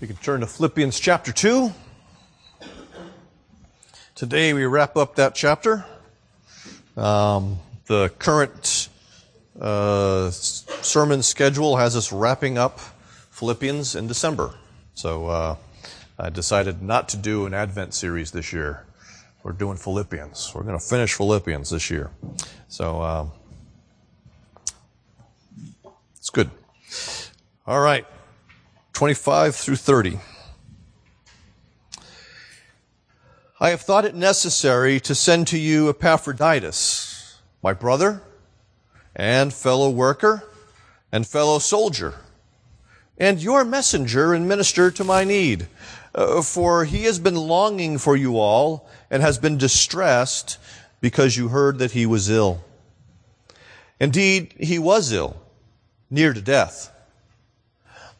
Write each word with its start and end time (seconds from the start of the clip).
We 0.00 0.06
can 0.06 0.16
turn 0.16 0.40
to 0.40 0.46
Philippians 0.46 0.98
chapter 0.98 1.30
2. 1.30 1.70
Today 4.14 4.54
we 4.54 4.64
wrap 4.64 4.96
up 4.96 5.16
that 5.16 5.34
chapter. 5.34 5.84
Um, 6.96 7.58
the 7.84 8.08
current 8.18 8.88
uh, 9.60 10.30
sermon 10.30 11.22
schedule 11.22 11.76
has 11.76 11.96
us 11.96 12.12
wrapping 12.12 12.56
up 12.56 12.80
Philippians 13.30 13.94
in 13.94 14.06
December. 14.06 14.54
So 14.94 15.26
uh, 15.26 15.56
I 16.18 16.30
decided 16.30 16.80
not 16.80 17.10
to 17.10 17.18
do 17.18 17.44
an 17.44 17.52
Advent 17.52 17.92
series 17.92 18.30
this 18.30 18.54
year. 18.54 18.86
We're 19.42 19.52
doing 19.52 19.76
Philippians. 19.76 20.52
We're 20.54 20.62
going 20.62 20.78
to 20.78 20.84
finish 20.84 21.12
Philippians 21.12 21.68
this 21.68 21.90
year. 21.90 22.10
So 22.68 23.02
uh, 23.02 23.26
it's 26.16 26.30
good. 26.30 26.50
All 27.66 27.80
right. 27.80 28.06
25 29.00 29.56
through 29.56 29.76
30. 29.76 30.20
I 33.58 33.70
have 33.70 33.80
thought 33.80 34.04
it 34.04 34.14
necessary 34.14 35.00
to 35.00 35.14
send 35.14 35.46
to 35.46 35.58
you 35.58 35.88
Epaphroditus, 35.88 37.40
my 37.62 37.72
brother 37.72 38.20
and 39.16 39.54
fellow 39.54 39.88
worker 39.88 40.44
and 41.10 41.26
fellow 41.26 41.58
soldier, 41.58 42.16
and 43.16 43.42
your 43.42 43.64
messenger 43.64 44.34
and 44.34 44.46
minister 44.46 44.90
to 44.90 45.02
my 45.02 45.24
need. 45.24 45.68
Uh, 46.14 46.42
for 46.42 46.84
he 46.84 47.04
has 47.04 47.18
been 47.18 47.36
longing 47.36 47.96
for 47.96 48.18
you 48.18 48.38
all 48.38 48.86
and 49.10 49.22
has 49.22 49.38
been 49.38 49.56
distressed 49.56 50.58
because 51.00 51.38
you 51.38 51.48
heard 51.48 51.78
that 51.78 51.92
he 51.92 52.04
was 52.04 52.28
ill. 52.28 52.62
Indeed, 53.98 54.52
he 54.60 54.78
was 54.78 55.10
ill, 55.10 55.40
near 56.10 56.34
to 56.34 56.42
death. 56.42 56.92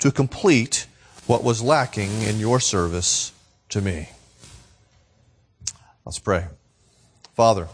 to 0.00 0.10
complete 0.10 0.86
what 1.26 1.44
was 1.44 1.62
lacking 1.62 2.22
in 2.22 2.40
your 2.40 2.58
service 2.58 3.32
to 3.68 3.80
me. 3.80 4.08
Let's 6.04 6.18
pray. 6.18 6.46
Father, 7.34 7.68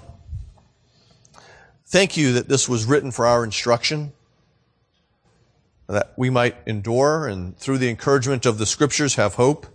thank 1.86 2.16
you 2.16 2.32
that 2.34 2.48
this 2.48 2.68
was 2.68 2.84
written 2.84 3.10
for 3.10 3.26
our 3.26 3.44
instruction, 3.44 4.12
that 5.88 6.12
we 6.16 6.28
might 6.28 6.56
endure 6.66 7.26
and 7.26 7.56
through 7.56 7.78
the 7.78 7.88
encouragement 7.88 8.44
of 8.44 8.58
the 8.58 8.66
scriptures 8.66 9.14
have 9.14 9.34
hope. 9.34 9.66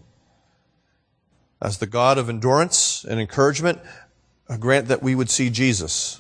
As 1.61 1.77
the 1.77 1.87
God 1.87 2.17
of 2.17 2.29
endurance 2.29 3.03
and 3.03 3.19
encouragement, 3.19 3.79
grant 4.59 4.87
that 4.89 5.01
we 5.01 5.15
would 5.15 5.29
see 5.29 5.49
Jesus, 5.49 6.19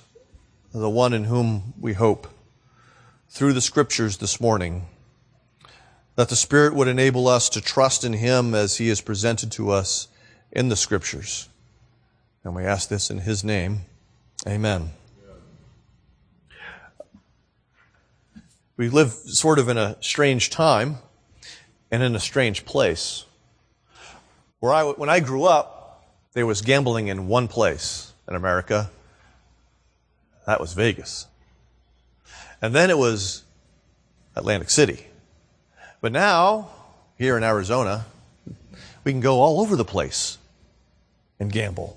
the 0.73 0.89
one 0.89 1.13
in 1.13 1.25
whom 1.25 1.73
we 1.79 1.93
hope, 1.93 2.27
through 3.29 3.53
the 3.53 3.61
scriptures 3.61 4.17
this 4.17 4.39
morning 4.39 4.87
that 6.15 6.29
the 6.29 6.35
Spirit 6.35 6.73
would 6.73 6.87
enable 6.87 7.27
us 7.27 7.49
to 7.49 7.61
trust 7.61 8.03
in 8.03 8.13
Him 8.13 8.53
as 8.53 8.77
He 8.77 8.89
is 8.89 9.01
presented 9.01 9.51
to 9.53 9.71
us 9.71 10.07
in 10.51 10.69
the 10.69 10.75
Scriptures. 10.75 11.47
And 12.43 12.55
we 12.55 12.63
ask 12.63 12.89
this 12.89 13.09
in 13.09 13.19
His 13.19 13.43
name. 13.43 13.81
Amen. 14.47 14.91
We 18.77 18.89
live 18.89 19.11
sort 19.11 19.59
of 19.59 19.69
in 19.69 19.77
a 19.77 19.95
strange 20.01 20.49
time 20.49 20.97
and 21.91 22.01
in 22.01 22.15
a 22.15 22.19
strange 22.19 22.65
place. 22.65 23.25
Where 24.59 24.73
I, 24.73 24.83
when 24.83 25.09
I 25.09 25.19
grew 25.19 25.43
up, 25.43 26.03
there 26.33 26.45
was 26.45 26.61
gambling 26.61 27.07
in 27.07 27.27
one 27.27 27.47
place 27.47 28.13
in 28.27 28.35
America. 28.35 28.89
That 30.47 30.59
was 30.59 30.73
Vegas. 30.73 31.27
And 32.61 32.73
then 32.73 32.89
it 32.89 32.97
was 32.97 33.43
Atlantic 34.35 34.69
City. 34.69 35.07
But 36.01 36.11
now, 36.11 36.69
here 37.19 37.37
in 37.37 37.43
Arizona, 37.43 38.07
we 39.03 39.11
can 39.11 39.21
go 39.21 39.39
all 39.39 39.61
over 39.61 39.75
the 39.75 39.85
place 39.85 40.39
and 41.39 41.51
gamble. 41.51 41.95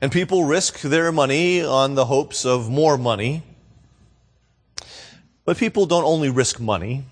And 0.00 0.12
people 0.12 0.44
risk 0.44 0.80
their 0.82 1.10
money 1.10 1.64
on 1.64 1.96
the 1.96 2.04
hopes 2.04 2.44
of 2.44 2.70
more 2.70 2.96
money. 2.96 3.42
But 5.44 5.56
people 5.56 5.86
don't 5.86 6.04
only 6.04 6.30
risk 6.30 6.60
money. 6.60 7.04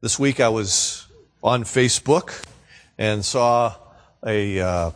This 0.00 0.18
week 0.18 0.40
I 0.40 0.48
was 0.48 1.06
on 1.40 1.62
Facebook 1.62 2.44
and 2.98 3.24
saw 3.24 3.76
a 4.26 4.60
uh, 4.60 4.90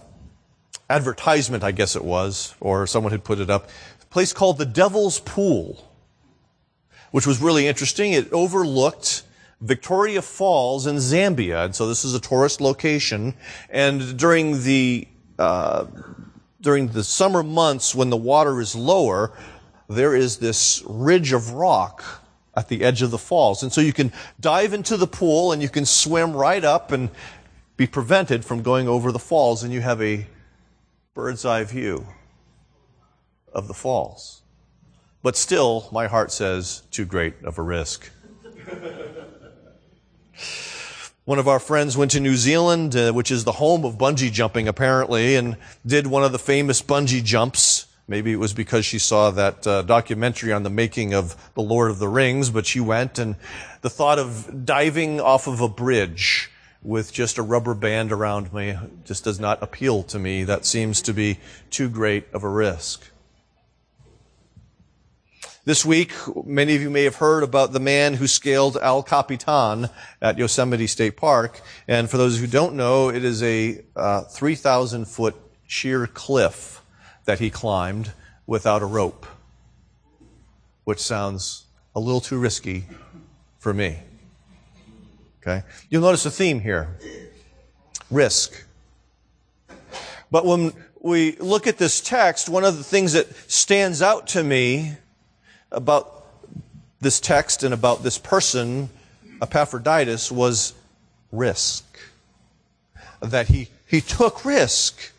advertisement, 0.91 1.63
I 1.63 1.71
guess 1.71 1.95
it 1.95 2.05
was, 2.05 2.53
or 2.59 2.89
someone 2.89 3.13
had 3.13 3.23
put 3.23 3.39
it 3.39 3.49
up, 3.49 3.71
a 4.03 4.07
place 4.07 4.33
called 4.33 4.59
the 4.59 4.67
Devil's 4.67 5.21
Pool, 5.21 5.89
which 7.13 7.29
was 7.29 7.41
really 7.41 7.69
interesting. 7.69 8.13
It 8.13 8.33
overlooked 8.33 9.23
Victoria 9.61 10.23
Falls 10.23 10.87
in 10.87 10.97
Zambia. 10.97 11.65
And 11.65 11.75
so 11.75 11.89
this 11.89 12.05
is 12.05 12.15
a 12.15 12.21
tourist 12.21 12.61
location. 12.61 13.35
And 13.71 14.19
during 14.19 14.63
the, 14.63 15.09
uh, 15.39 15.87
during 16.61 16.89
the 16.89 17.05
summer 17.05 17.43
months 17.43 17.95
when 17.95 18.11
the 18.11 18.17
water 18.17 18.61
is 18.61 18.75
lower, 18.77 19.33
there 19.89 20.15
is 20.15 20.39
this 20.39 20.83
ridge 20.87 21.33
of 21.33 21.53
rock 21.53 22.05
at 22.55 22.69
the 22.69 22.83
edge 22.83 23.03
of 23.03 23.11
the 23.11 23.19
falls. 23.19 23.63
And 23.63 23.73
so 23.73 23.81
you 23.81 23.93
can 23.93 24.13
dive 24.41 24.73
into 24.73 24.97
the 24.97 25.07
pool 25.07 25.53
and 25.53 25.63
you 25.63 25.69
can 25.69 25.87
swim 25.87 26.35
right 26.35 26.65
up 26.65 26.93
and 26.93 27.11
be 27.77 27.87
prevented 27.87 28.45
from 28.45 28.63
going 28.63 28.89
over 28.89 29.13
the 29.13 29.19
falls 29.19 29.63
and 29.63 29.73
you 29.73 29.81
have 29.81 30.01
a 30.03 30.27
bird's 31.15 31.45
eye 31.45 31.65
view 31.65 32.07
of 33.53 33.69
the 33.69 33.75
falls. 33.75 34.43
But 35.23 35.37
still, 35.37 35.89
my 35.93 36.07
heart 36.07 36.31
says, 36.31 36.83
too 36.91 37.05
great 37.05 37.35
of 37.43 37.59
a 37.59 37.63
risk. 37.63 38.11
One 41.25 41.39
of 41.39 41.49
our 41.49 41.59
friends 41.59 41.97
went 41.97 42.13
to 42.13 42.21
New 42.21 42.37
Zealand, 42.37 42.95
uh, 42.95 43.13
which 43.13 43.31
is 43.31 43.45
the 43.45 43.53
home 43.53 43.85
of 43.85 43.99
bungee 43.99 44.31
jumping 44.31 44.69
apparently, 44.69 45.35
and 45.35 45.57
did 45.85 46.07
one 46.07 46.23
of 46.23 46.33
the 46.33 46.39
famous 46.39 46.83
bungee 46.83 47.25
jumps. 47.25 47.87
Maybe 48.07 48.31
it 48.31 48.39
was 48.39 48.53
because 48.53 48.87
she 48.87 49.01
saw 49.01 49.33
that 49.33 49.67
uh, 49.67 49.83
documentary 49.83 50.53
on 50.53 50.63
the 50.63 50.71
making 50.71 51.15
of 51.15 51.53
The 51.55 51.63
Lord 51.63 51.91
of 51.91 51.99
the 51.99 52.07
Rings, 52.07 52.51
but 52.51 52.65
she 52.65 52.79
went 52.79 53.19
and 53.19 53.35
the 53.81 53.91
thought 53.91 54.21
of 54.21 54.65
diving 54.65 55.21
off 55.21 55.49
of 55.49 55.61
a 55.61 55.69
bridge 55.69 56.51
with 56.83 57.13
just 57.13 57.39
a 57.39 57.43
rubber 57.43 57.75
band 57.75 58.13
around 58.13 58.53
me 58.53 58.79
just 59.05 59.25
does 59.25 59.41
not 59.41 59.61
appeal 59.61 60.05
to 60.05 60.21
me. 60.21 60.45
That 60.45 60.65
seems 60.65 61.03
to 61.03 61.13
be 61.13 61.41
too 61.71 61.89
great 61.89 62.33
of 62.33 62.45
a 62.45 62.49
risk. 62.49 63.11
This 65.67 65.85
week, 65.85 66.13
many 66.45 66.77
of 66.77 66.81
you 66.81 66.91
may 66.91 67.03
have 67.03 67.17
heard 67.17 67.43
about 67.43 67.73
the 67.73 67.81
man 67.81 68.15
who 68.15 68.29
scaled 68.29 68.79
El 68.81 69.03
Capitan 69.03 69.91
at 70.23 70.39
Yosemite 70.39 70.87
State 70.87 71.17
Park. 71.17 71.61
And 71.89 72.09
for 72.09 72.19
those 72.19 72.39
who 72.39 72.47
don't 72.47 72.77
know, 72.77 73.09
it 73.09 73.25
is 73.25 73.43
a 73.43 73.83
uh, 73.97 74.21
3,000 74.21 75.07
foot 75.07 75.35
sheer 75.67 76.07
cliff 76.07 76.83
that 77.25 77.41
he 77.41 77.51
climbed 77.51 78.13
without 78.47 78.81
a 78.81 78.87
rope, 78.87 79.27
which 80.85 81.01
sounds 81.01 81.65
a 81.97 81.99
little 81.99 82.21
too 82.21 82.39
risky 82.39 82.85
for 83.59 83.75
me. 83.75 83.99
Okay? 85.43 85.65
You'll 85.91 86.03
notice 86.03 86.25
a 86.27 86.31
theme 86.31 86.61
here 86.61 86.97
risk. 88.09 88.65
But 90.31 90.47
when 90.47 90.73
we 91.01 91.35
look 91.39 91.67
at 91.67 91.77
this 91.77 92.01
text, 92.01 92.49
one 92.49 92.63
of 92.63 92.79
the 92.79 92.85
things 92.85 93.15
that 93.15 93.35
stands 93.51 94.01
out 94.01 94.29
to 94.29 94.45
me 94.45 94.99
about 95.73 96.25
this 97.01 97.21
text 97.21 97.63
and 97.63 97.75
about 97.75 98.03
this 98.03 98.19
person, 98.19 98.89
Epaphroditus, 99.43 100.33
was 100.33 100.75
risk. 101.33 101.85
That 103.21 103.49
he, 103.49 103.69
he 103.87 104.01
took 104.01 104.45
risk. 104.45 105.13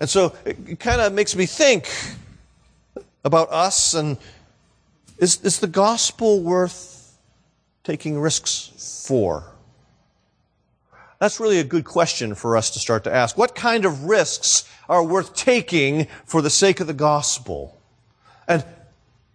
And 0.00 0.08
so 0.08 0.34
it 0.44 0.78
kind 0.78 1.00
of 1.00 1.12
makes 1.12 1.34
me 1.34 1.46
think 1.46 1.90
about 3.24 3.50
us 3.50 3.94
and 3.94 4.16
is, 5.18 5.40
is 5.42 5.58
the 5.58 5.66
gospel 5.66 6.40
worth 6.40 7.18
taking 7.82 8.18
risks 8.18 9.04
for? 9.06 9.44
That's 11.18 11.40
really 11.40 11.58
a 11.58 11.64
good 11.64 11.84
question 11.84 12.34
for 12.36 12.56
us 12.56 12.70
to 12.70 12.78
start 12.78 13.02
to 13.04 13.12
ask. 13.12 13.36
What 13.36 13.56
kind 13.56 13.84
of 13.84 14.04
risks 14.04 14.68
are 14.88 15.02
worth 15.02 15.34
taking 15.34 16.06
for 16.24 16.40
the 16.40 16.50
sake 16.50 16.78
of 16.78 16.86
the 16.86 16.94
gospel? 16.94 17.76
And 18.46 18.64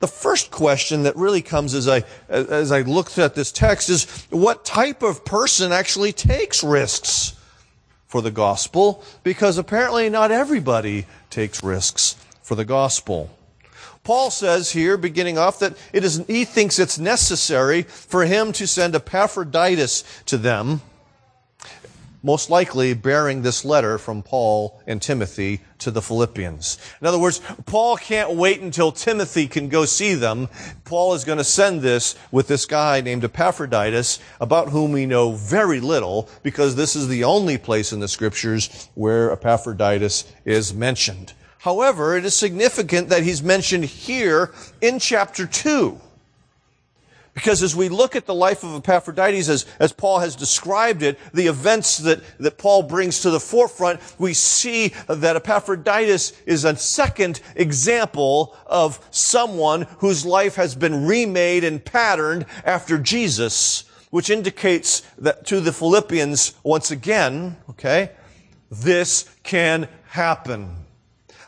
the 0.03 0.07
first 0.07 0.51
question 0.51 1.03
that 1.03 1.15
really 1.15 1.41
comes 1.41 1.73
as 1.73 1.87
I, 1.87 2.03
as 2.27 2.73
I 2.73 2.81
looked 2.81 3.17
at 3.17 3.35
this 3.35 3.53
text 3.53 3.87
is 3.89 4.03
what 4.31 4.65
type 4.65 5.01
of 5.01 5.23
person 5.23 5.71
actually 5.71 6.11
takes 6.11 6.61
risks 6.61 7.39
for 8.05 8.21
the 8.21 8.29
gospel? 8.29 9.01
Because 9.23 9.57
apparently 9.57 10.09
not 10.09 10.29
everybody 10.29 11.05
takes 11.29 11.63
risks 11.63 12.17
for 12.41 12.55
the 12.55 12.65
gospel. 12.65 13.29
Paul 14.03 14.29
says 14.29 14.73
here, 14.73 14.97
beginning 14.97 15.37
off, 15.37 15.59
that 15.59 15.77
it 15.93 16.03
is, 16.03 16.21
he 16.27 16.43
thinks 16.43 16.79
it's 16.79 16.99
necessary 16.99 17.83
for 17.83 18.25
him 18.25 18.51
to 18.51 18.67
send 18.67 18.95
Epaphroditus 18.95 20.03
to 20.25 20.37
them 20.37 20.81
most 22.23 22.49
likely 22.49 22.93
bearing 22.93 23.41
this 23.41 23.65
letter 23.65 23.97
from 23.97 24.23
Paul 24.23 24.81
and 24.87 25.01
Timothy 25.01 25.61
to 25.79 25.91
the 25.91 26.01
Philippians. 26.01 26.77
In 27.01 27.07
other 27.07 27.19
words, 27.19 27.41
Paul 27.65 27.97
can't 27.97 28.31
wait 28.31 28.61
until 28.61 28.93
Timothy 28.93 29.47
can 29.47 29.67
go 29.67 29.83
see 29.83 30.15
them. 30.15 30.47
Paul 30.85 31.13
is 31.13 31.25
going 31.25 31.37
to 31.37 31.43
send 31.43 31.81
this 31.81 32.15
with 32.31 32.47
this 32.47 32.65
guy 32.65 33.01
named 33.01 33.25
Epaphroditus, 33.25 34.19
about 34.39 34.69
whom 34.69 34.93
we 34.93 35.05
know 35.05 35.33
very 35.33 35.81
little, 35.81 36.29
because 36.41 36.75
this 36.75 36.95
is 36.95 37.09
the 37.09 37.25
only 37.25 37.57
place 37.57 37.91
in 37.91 37.99
the 37.99 38.07
scriptures 38.07 38.89
where 38.95 39.31
Epaphroditus 39.31 40.25
is 40.45 40.73
mentioned. 40.73 41.33
However, 41.59 42.17
it 42.17 42.25
is 42.25 42.35
significant 42.35 43.09
that 43.09 43.23
he's 43.23 43.43
mentioned 43.43 43.85
here 43.85 44.53
in 44.81 44.99
chapter 44.99 45.45
2. 45.45 45.99
Because 47.33 47.63
as 47.63 47.75
we 47.75 47.89
look 47.89 48.15
at 48.15 48.27
the 48.27 48.33
life 48.33 48.63
of 48.63 48.75
Epaphroditus, 48.75 49.49
as, 49.49 49.65
as 49.79 49.91
Paul 49.91 50.19
has 50.19 50.35
described 50.35 51.01
it, 51.01 51.17
the 51.33 51.47
events 51.47 51.97
that, 51.99 52.21
that 52.37 52.59
Paul 52.59 52.83
brings 52.83 53.21
to 53.21 53.31
the 53.31 53.39
forefront, 53.39 53.99
we 54.19 54.33
see 54.33 54.89
that 55.07 55.35
Epaphroditus 55.35 56.33
is 56.45 56.63
a 56.63 56.75
second 56.75 57.41
example 57.55 58.55
of 58.67 59.03
someone 59.09 59.87
whose 59.97 60.25
life 60.25 60.55
has 60.55 60.75
been 60.75 61.07
remade 61.07 61.63
and 61.63 61.83
patterned 61.83 62.45
after 62.65 62.99
Jesus, 62.99 63.85
which 64.11 64.29
indicates 64.29 65.01
that 65.17 65.45
to 65.47 65.59
the 65.59 65.73
Philippians, 65.73 66.53
once 66.61 66.91
again, 66.91 67.57
okay, 67.67 68.11
this 68.69 69.27
can 69.41 69.87
happen 70.05 70.82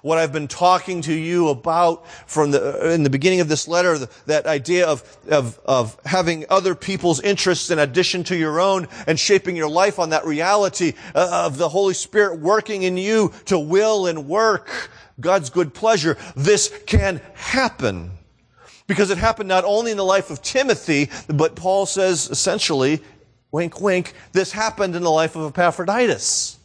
what 0.06 0.20
I've 0.20 0.32
been 0.32 0.48
talking 0.48 1.02
to 1.02 1.14
you 1.14 1.48
about 1.48 2.08
from 2.30 2.52
the, 2.52 2.94
in 2.94 3.02
the 3.02 3.10
beginning 3.10 3.40
of 3.40 3.48
this 3.48 3.68
letter, 3.68 3.98
that 4.28 4.46
idea 4.46 4.86
of, 4.86 5.04
of, 5.28 5.60
of 5.66 5.98
having 6.06 6.46
other 6.48 6.76
people's 6.76 7.20
interests 7.22 7.72
in 7.72 7.80
addition 7.80 8.24
to 8.26 8.38
your 8.38 8.60
own 8.60 8.88
and 9.08 9.20
shaping 9.20 9.56
your 9.56 9.68
life 9.68 9.98
on 9.98 10.12
that 10.12 10.24
reality 10.24 10.94
uh, 11.16 11.48
of 11.48 11.58
the 11.58 11.68
Holy 11.68 11.96
Spirit 11.96 12.40
working 12.40 12.84
in 12.84 12.98
you 12.98 13.34
to 13.46 13.58
will 13.58 14.06
and 14.06 14.28
work 14.28 14.92
God's 15.20 15.50
good 15.50 15.74
pleasure. 15.74 16.20
This 16.36 16.72
can 16.86 17.20
happen. 17.34 18.12
Because 18.86 19.10
it 19.10 19.18
happened 19.18 19.50
not 19.50 19.64
only 19.64 19.90
in 19.90 19.98
the 19.98 20.06
life 20.06 20.30
of 20.30 20.44
Timothy, 20.44 21.10
but 21.30 21.56
Paul 21.56 21.88
says 21.88 22.30
essentially, 22.30 23.02
wink, 23.52 23.82
wink, 23.82 24.14
this 24.34 24.52
happened 24.52 24.96
in 24.96 25.02
the 25.02 25.10
life 25.10 25.36
of 25.36 25.52
Epaphroditus. 25.52 26.60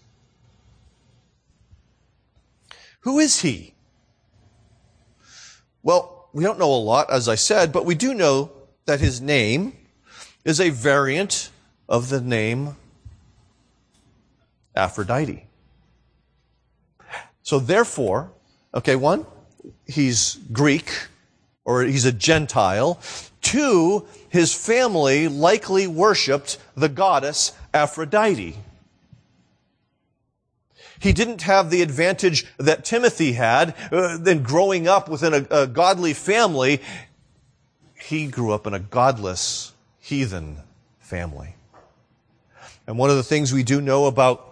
Who 3.01 3.19
is 3.19 3.41
he? 3.41 3.75
Well, 5.83 6.29
we 6.33 6.45
don't 6.45 6.59
know 6.59 6.73
a 6.73 6.77
lot, 6.77 7.11
as 7.11 7.29
I 7.29 7.35
said, 7.35 7.73
but 7.73 7.87
we 7.87 7.95
do 7.95 8.15
know 8.15 8.53
that 8.87 9.01
his 9.01 9.21
name 9.21 9.77
is 10.45 10.61
a 10.61 10.71
variant 10.71 11.51
of 11.89 12.09
the 12.09 12.21
name 12.21 12.77
Aphrodite. 14.77 15.47
So 17.43 17.59
therefore, 17.59 18.31
okay, 18.75 18.97
one, 18.97 19.27
he's 19.87 20.39
Greek, 20.53 20.93
or 21.65 21.83
he's 21.83 22.05
a 22.05 22.13
Gentile. 22.13 23.01
Two, 23.41 24.07
his 24.29 24.55
family 24.55 25.27
likely 25.29 25.87
worshiped 25.87 26.59
the 26.77 26.89
goddess 26.89 27.53
Aphrodite. 27.75 28.57
He 31.01 31.13
didn't 31.15 31.43
have 31.43 31.71
the 31.71 31.81
advantage 31.81 32.47
that 32.59 32.85
Timothy 32.85 33.33
had 33.33 33.75
uh, 33.91 34.19
in 34.25 34.43
growing 34.43 34.87
up 34.87 35.09
within 35.09 35.33
a, 35.35 35.63
a 35.63 35.67
godly 35.67 36.13
family. 36.13 36.81
He 37.99 38.27
grew 38.27 38.53
up 38.53 38.67
in 38.67 38.75
a 38.75 38.79
godless, 38.79 39.73
heathen 39.99 40.59
family. 41.01 41.57
And 42.87 42.99
one 42.99 43.09
of 43.09 43.17
the 43.17 43.23
things 43.23 43.53
we 43.53 43.63
do 43.63 43.81
know 43.81 44.07
about 44.07 44.47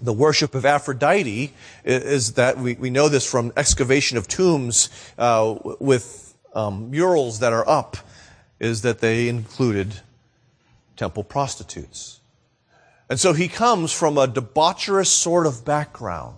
the 0.00 0.12
worship 0.12 0.54
of 0.54 0.64
Aphrodite 0.64 1.52
is 1.84 2.32
that 2.34 2.58
we, 2.58 2.74
we 2.74 2.90
know 2.90 3.08
this 3.08 3.28
from 3.28 3.52
excavation 3.56 4.16
of 4.16 4.28
tombs 4.28 4.88
uh, 5.18 5.56
with 5.78 6.34
um, 6.54 6.90
murals 6.90 7.40
that 7.40 7.52
are 7.52 7.68
up, 7.68 7.98
is 8.58 8.80
that 8.82 9.00
they 9.00 9.28
included 9.28 10.00
temple 10.96 11.22
prostitutes. 11.22 12.20
And 13.08 13.20
so 13.20 13.32
he 13.32 13.48
comes 13.48 13.92
from 13.92 14.18
a 14.18 14.26
debaucherous 14.26 15.06
sort 15.06 15.46
of 15.46 15.64
background. 15.64 16.36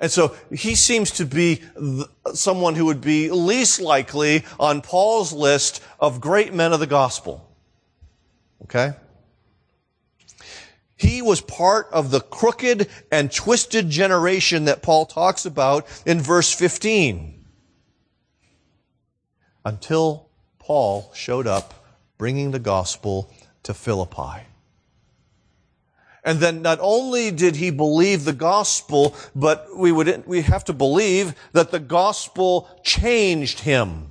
And 0.00 0.10
so 0.10 0.34
he 0.50 0.74
seems 0.76 1.10
to 1.12 1.26
be 1.26 1.62
someone 2.32 2.74
who 2.74 2.86
would 2.86 3.02
be 3.02 3.30
least 3.30 3.80
likely 3.80 4.44
on 4.58 4.80
Paul's 4.80 5.32
list 5.32 5.82
of 5.98 6.20
great 6.20 6.54
men 6.54 6.72
of 6.72 6.80
the 6.80 6.86
gospel. 6.86 7.46
Okay? 8.62 8.94
He 10.96 11.20
was 11.20 11.40
part 11.40 11.88
of 11.92 12.10
the 12.10 12.20
crooked 12.20 12.88
and 13.10 13.32
twisted 13.32 13.90
generation 13.90 14.66
that 14.66 14.82
Paul 14.82 15.06
talks 15.06 15.44
about 15.44 15.86
in 16.06 16.20
verse 16.20 16.52
15. 16.52 17.44
Until 19.64 20.28
Paul 20.58 21.10
showed 21.14 21.46
up 21.46 21.74
bringing 22.16 22.52
the 22.52 22.58
gospel 22.58 23.30
to 23.64 23.74
Philippi. 23.74 24.46
And 26.24 26.38
then 26.38 26.62
not 26.62 26.78
only 26.80 27.30
did 27.30 27.56
he 27.56 27.70
believe 27.70 28.24
the 28.24 28.32
gospel, 28.32 29.14
but 29.34 29.68
we 29.74 29.90
would, 29.90 30.26
we 30.26 30.42
have 30.42 30.64
to 30.66 30.72
believe 30.72 31.34
that 31.52 31.70
the 31.70 31.80
gospel 31.80 32.68
changed 32.82 33.60
him. 33.60 34.10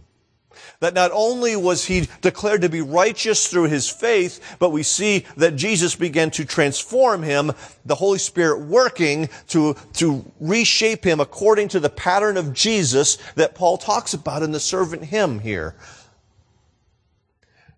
That 0.79 0.93
not 0.93 1.11
only 1.13 1.57
was 1.57 1.85
he 1.85 2.07
declared 2.21 2.61
to 2.61 2.69
be 2.69 2.81
righteous 2.81 3.47
through 3.47 3.65
his 3.65 3.89
faith, 3.89 4.39
but 4.59 4.69
we 4.69 4.81
see 4.81 5.25
that 5.35 5.57
Jesus 5.57 5.93
began 5.95 6.31
to 6.31 6.45
transform 6.45 7.21
him, 7.21 7.51
the 7.85 7.95
Holy 7.95 8.17
Spirit 8.17 8.61
working 8.61 9.29
to, 9.49 9.75
to 9.93 10.25
reshape 10.39 11.03
him 11.03 11.19
according 11.19 11.67
to 11.69 11.81
the 11.81 11.89
pattern 11.89 12.37
of 12.37 12.53
Jesus 12.53 13.17
that 13.35 13.55
Paul 13.55 13.77
talks 13.77 14.13
about 14.13 14.41
in 14.41 14.53
the 14.53 14.59
servant 14.59 15.03
hymn 15.03 15.39
here 15.39 15.75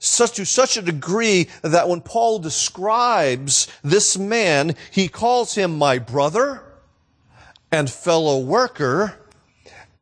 such 0.01 0.33
to 0.33 0.45
such 0.45 0.77
a 0.77 0.81
degree 0.81 1.47
that 1.61 1.87
when 1.87 2.01
Paul 2.01 2.39
describes 2.39 3.67
this 3.83 4.17
man, 4.17 4.75
he 4.89 5.07
calls 5.07 5.53
him 5.55 5.77
my 5.77 5.99
brother 5.99 6.63
and 7.71 7.89
fellow 7.89 8.39
worker 8.39 9.17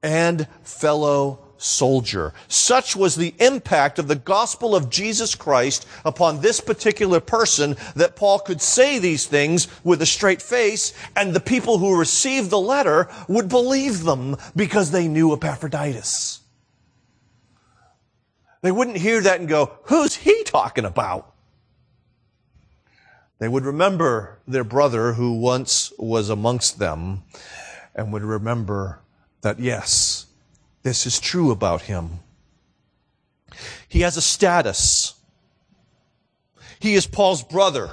and 0.01 0.47
fellow 0.63 1.39
soldier. 1.57 2.33
Such 2.47 2.95
was 2.95 3.15
the 3.15 3.35
impact 3.39 3.99
of 3.99 4.07
the 4.07 4.15
gospel 4.15 4.73
of 4.73 4.89
Jesus 4.89 5.35
Christ 5.35 5.85
upon 6.05 6.39
this 6.39 6.61
particular 6.61 7.19
person 7.19 7.75
that 7.95 8.15
Paul 8.15 8.39
could 8.39 8.61
say 8.61 8.99
these 8.99 9.25
things 9.25 9.67
with 9.83 10.01
a 10.01 10.05
straight 10.05 10.41
face 10.41 10.93
and 11.17 11.33
the 11.33 11.41
people 11.41 11.77
who 11.77 11.99
received 11.99 12.49
the 12.49 12.59
letter 12.59 13.09
would 13.27 13.49
believe 13.49 14.03
them 14.03 14.37
because 14.55 14.91
they 14.91 15.09
knew 15.09 15.33
Epaphroditus. 15.33 16.38
They 18.61 18.71
wouldn't 18.71 18.97
hear 18.97 19.21
that 19.21 19.39
and 19.39 19.47
go, 19.47 19.77
who's 19.83 20.15
he 20.15 20.43
talking 20.43 20.85
about? 20.85 21.33
They 23.39 23.47
would 23.47 23.65
remember 23.65 24.39
their 24.45 24.65
brother 24.65 25.13
who 25.13 25.39
once 25.39 25.93
was 25.97 26.29
amongst 26.29 26.77
them 26.77 27.23
and 27.95 28.11
would 28.11 28.23
remember 28.23 28.99
that, 29.41 29.59
yes, 29.59 30.25
this 30.83 31.05
is 31.05 31.19
true 31.19 31.51
about 31.51 31.83
him. 31.83 32.19
He 33.87 34.01
has 34.01 34.17
a 34.17 34.21
status. 34.21 35.13
He 36.79 36.95
is 36.95 37.07
Paul's 37.07 37.43
brother. 37.43 37.91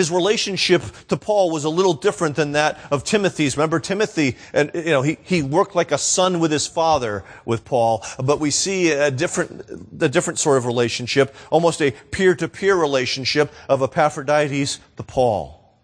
His 0.00 0.10
relationship 0.10 0.82
to 1.08 1.16
Paul 1.18 1.50
was 1.50 1.64
a 1.64 1.68
little 1.68 1.92
different 1.92 2.34
than 2.34 2.52
that 2.52 2.78
of 2.90 3.04
Timothy's. 3.04 3.58
Remember 3.58 3.78
Timothy, 3.78 4.38
and 4.54 4.70
you 4.72 4.84
know, 4.84 5.02
he, 5.02 5.18
he 5.22 5.42
worked 5.42 5.74
like 5.74 5.92
a 5.92 5.98
son 5.98 6.40
with 6.40 6.50
his 6.50 6.66
father 6.66 7.22
with 7.44 7.66
Paul, 7.66 8.02
but 8.18 8.40
we 8.40 8.50
see 8.50 8.92
a 8.92 9.10
different, 9.10 9.60
a 10.00 10.08
different 10.08 10.38
sort 10.38 10.56
of 10.56 10.64
relationship, 10.64 11.34
almost 11.50 11.82
a 11.82 11.90
peer-to-peer 12.12 12.74
relationship 12.74 13.52
of 13.68 13.82
Epaphroditus 13.82 14.80
to 14.96 15.02
Paul. 15.02 15.78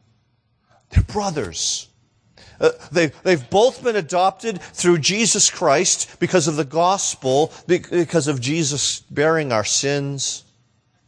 They're 0.88 1.02
brothers. 1.02 1.88
Uh, 2.58 2.70
they, 2.90 3.08
they've 3.22 3.50
both 3.50 3.84
been 3.84 3.96
adopted 3.96 4.62
through 4.62 4.96
Jesus 4.96 5.50
Christ 5.50 6.18
because 6.20 6.48
of 6.48 6.56
the 6.56 6.64
gospel, 6.64 7.52
because 7.66 8.28
of 8.28 8.40
Jesus 8.40 9.00
bearing 9.10 9.52
our 9.52 9.64
sins 9.64 10.42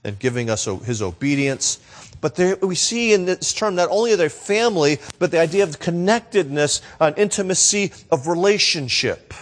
and 0.05 0.19
giving 0.19 0.51
us 0.51 0.67
his 0.85 1.01
obedience. 1.01 1.79
But 2.21 2.35
there, 2.35 2.57
we 2.57 2.75
see 2.75 3.13
in 3.13 3.27
this 3.27 3.53
term 3.53 3.77
not 3.77 3.89
only 3.91 4.15
their 4.17 4.29
family, 4.31 4.99
but 5.19 5.31
the 5.31 5.39
idea 5.39 5.63
of 5.63 5.79
connectedness, 5.79 6.83
an 7.01 7.15
intimacy 7.17 7.93
of 8.11 8.27
relationship. 8.27 9.33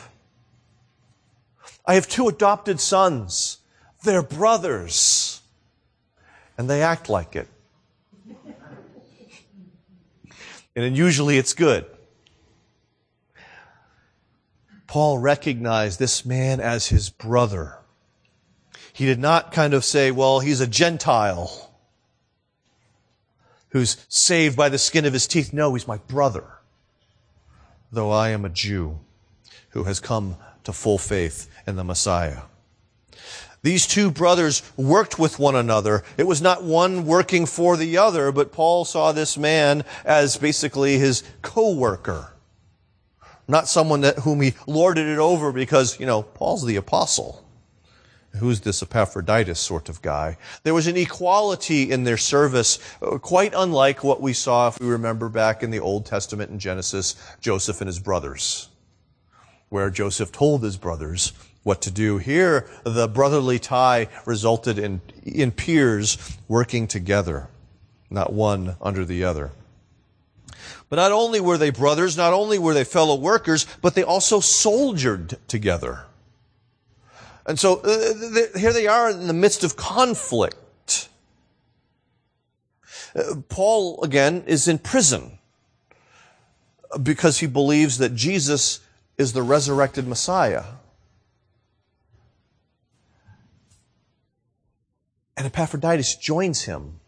I 1.86 1.94
have 1.94 2.08
two 2.08 2.28
adopted 2.28 2.80
sons. 2.80 3.58
They're 4.02 4.22
brothers. 4.22 5.40
And 6.58 6.68
they 6.68 6.82
act 6.82 7.08
like 7.08 7.36
it. 7.36 7.48
and 10.74 10.96
usually 10.96 11.38
it's 11.38 11.54
good. 11.54 11.86
Paul 14.86 15.18
recognized 15.18 15.98
this 15.98 16.24
man 16.24 16.60
as 16.60 16.86
his 16.86 17.10
brother. 17.10 17.78
He 18.92 19.04
did 19.04 19.18
not 19.18 19.52
kind 19.52 19.74
of 19.74 19.84
say, 19.84 20.10
well, 20.10 20.40
he's 20.40 20.60
a 20.60 20.66
Gentile 20.66 21.65
who's 23.76 23.98
saved 24.08 24.56
by 24.56 24.70
the 24.70 24.78
skin 24.78 25.04
of 25.04 25.12
his 25.12 25.26
teeth. 25.26 25.52
No, 25.52 25.74
he's 25.74 25.86
my 25.86 25.98
brother, 25.98 26.44
though 27.92 28.10
I 28.10 28.30
am 28.30 28.44
a 28.44 28.48
Jew 28.48 28.98
who 29.70 29.84
has 29.84 30.00
come 30.00 30.36
to 30.64 30.72
full 30.72 30.96
faith 30.96 31.50
in 31.66 31.76
the 31.76 31.84
Messiah. 31.84 32.42
These 33.62 33.86
two 33.86 34.10
brothers 34.10 34.62
worked 34.78 35.18
with 35.18 35.38
one 35.38 35.56
another. 35.56 36.04
It 36.16 36.26
was 36.26 36.40
not 36.40 36.64
one 36.64 37.04
working 37.04 37.44
for 37.44 37.76
the 37.76 37.98
other, 37.98 38.32
but 38.32 38.52
Paul 38.52 38.86
saw 38.86 39.12
this 39.12 39.36
man 39.36 39.84
as 40.04 40.38
basically 40.38 40.98
his 40.98 41.22
co-worker. 41.42 42.32
Not 43.46 43.68
someone 43.68 44.00
that, 44.00 44.20
whom 44.20 44.40
he 44.40 44.54
lorded 44.66 45.06
it 45.06 45.18
over 45.18 45.52
because, 45.52 46.00
you 46.00 46.06
know, 46.06 46.22
Paul's 46.22 46.64
the 46.64 46.76
apostle 46.76 47.45
who's 48.36 48.60
this 48.60 48.82
Epaphroditus 48.82 49.58
sort 49.58 49.88
of 49.88 50.02
guy. 50.02 50.36
There 50.62 50.74
was 50.74 50.86
an 50.86 50.96
equality 50.96 51.90
in 51.90 52.04
their 52.04 52.16
service, 52.16 52.78
uh, 53.02 53.18
quite 53.18 53.52
unlike 53.54 54.04
what 54.04 54.20
we 54.20 54.32
saw, 54.32 54.68
if 54.68 54.80
we 54.80 54.86
remember 54.86 55.28
back 55.28 55.62
in 55.62 55.70
the 55.70 55.80
Old 55.80 56.06
Testament 56.06 56.50
in 56.50 56.58
Genesis, 56.58 57.16
Joseph 57.40 57.80
and 57.80 57.88
his 57.88 57.98
brothers, 57.98 58.68
where 59.68 59.90
Joseph 59.90 60.32
told 60.32 60.62
his 60.62 60.76
brothers 60.76 61.32
what 61.62 61.82
to 61.82 61.90
do. 61.90 62.18
Here, 62.18 62.68
the 62.84 63.08
brotherly 63.08 63.58
tie 63.58 64.08
resulted 64.24 64.78
in, 64.78 65.00
in 65.24 65.50
peers 65.50 66.36
working 66.46 66.86
together, 66.86 67.48
not 68.08 68.32
one 68.32 68.76
under 68.80 69.04
the 69.04 69.24
other. 69.24 69.50
But 70.88 70.96
not 70.96 71.10
only 71.10 71.40
were 71.40 71.58
they 71.58 71.70
brothers, 71.70 72.16
not 72.16 72.32
only 72.32 72.58
were 72.58 72.74
they 72.74 72.84
fellow 72.84 73.16
workers, 73.16 73.66
but 73.82 73.94
they 73.96 74.04
also 74.04 74.38
soldiered 74.38 75.36
together. 75.48 76.04
And 77.46 77.58
so 77.60 77.76
uh, 77.76 78.58
here 78.58 78.72
they 78.72 78.88
are 78.88 79.10
in 79.10 79.28
the 79.28 79.32
midst 79.32 79.62
of 79.62 79.76
conflict. 79.76 81.08
Uh, 83.14 83.36
Paul, 83.48 84.02
again, 84.02 84.42
is 84.46 84.66
in 84.66 84.78
prison 84.78 85.38
because 87.02 87.38
he 87.38 87.46
believes 87.46 87.98
that 87.98 88.14
Jesus 88.14 88.80
is 89.16 89.32
the 89.32 89.42
resurrected 89.42 90.06
Messiah. 90.06 90.64
And 95.36 95.46
Epaphroditus 95.46 96.16
joins 96.16 96.62
him 96.62 97.00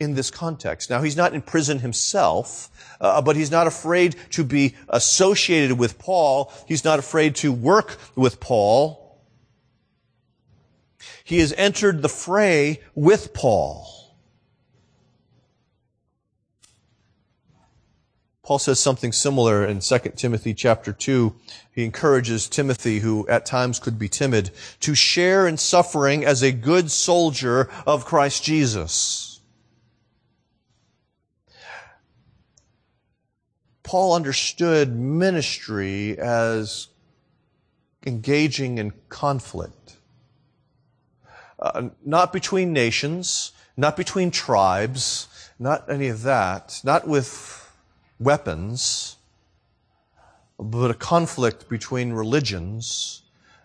in 0.00 0.14
this 0.14 0.30
context. 0.30 0.90
Now, 0.90 1.02
he's 1.02 1.16
not 1.16 1.34
in 1.34 1.42
prison 1.42 1.78
himself, 1.78 2.70
uh, 3.00 3.20
but 3.20 3.36
he's 3.36 3.50
not 3.50 3.66
afraid 3.66 4.16
to 4.30 4.42
be 4.42 4.74
associated 4.88 5.78
with 5.78 5.98
Paul. 5.98 6.52
He's 6.66 6.84
not 6.84 6.98
afraid 6.98 7.36
to 7.36 7.52
work 7.52 7.98
with 8.16 8.40
Paul. 8.40 9.20
He 11.22 11.38
has 11.38 11.52
entered 11.52 12.02
the 12.02 12.08
fray 12.08 12.80
with 12.94 13.34
Paul. 13.34 13.86
Paul 18.42 18.58
says 18.58 18.80
something 18.80 19.12
similar 19.12 19.64
in 19.64 19.78
2 19.78 19.98
Timothy 20.16 20.54
chapter 20.54 20.92
2. 20.92 21.32
He 21.72 21.84
encourages 21.84 22.48
Timothy, 22.48 22.98
who 22.98 23.28
at 23.28 23.46
times 23.46 23.78
could 23.78 23.96
be 23.96 24.08
timid, 24.08 24.50
to 24.80 24.96
share 24.96 25.46
in 25.46 25.56
suffering 25.56 26.24
as 26.24 26.42
a 26.42 26.50
good 26.50 26.90
soldier 26.90 27.70
of 27.86 28.04
Christ 28.04 28.42
Jesus. 28.42 29.29
Paul 33.90 34.14
understood 34.14 34.94
ministry 34.96 36.16
as 36.16 36.86
engaging 38.06 38.78
in 38.78 38.92
conflict. 39.08 39.96
Uh, 41.58 41.88
not 42.04 42.32
between 42.32 42.72
nations, 42.72 43.50
not 43.76 43.96
between 43.96 44.30
tribes, 44.30 45.26
not 45.58 45.90
any 45.90 46.06
of 46.06 46.22
that, 46.22 46.80
not 46.84 47.08
with 47.08 47.68
weapons, 48.20 49.16
but 50.56 50.92
a 50.92 50.94
conflict 50.94 51.68
between 51.68 52.12
religions 52.12 53.22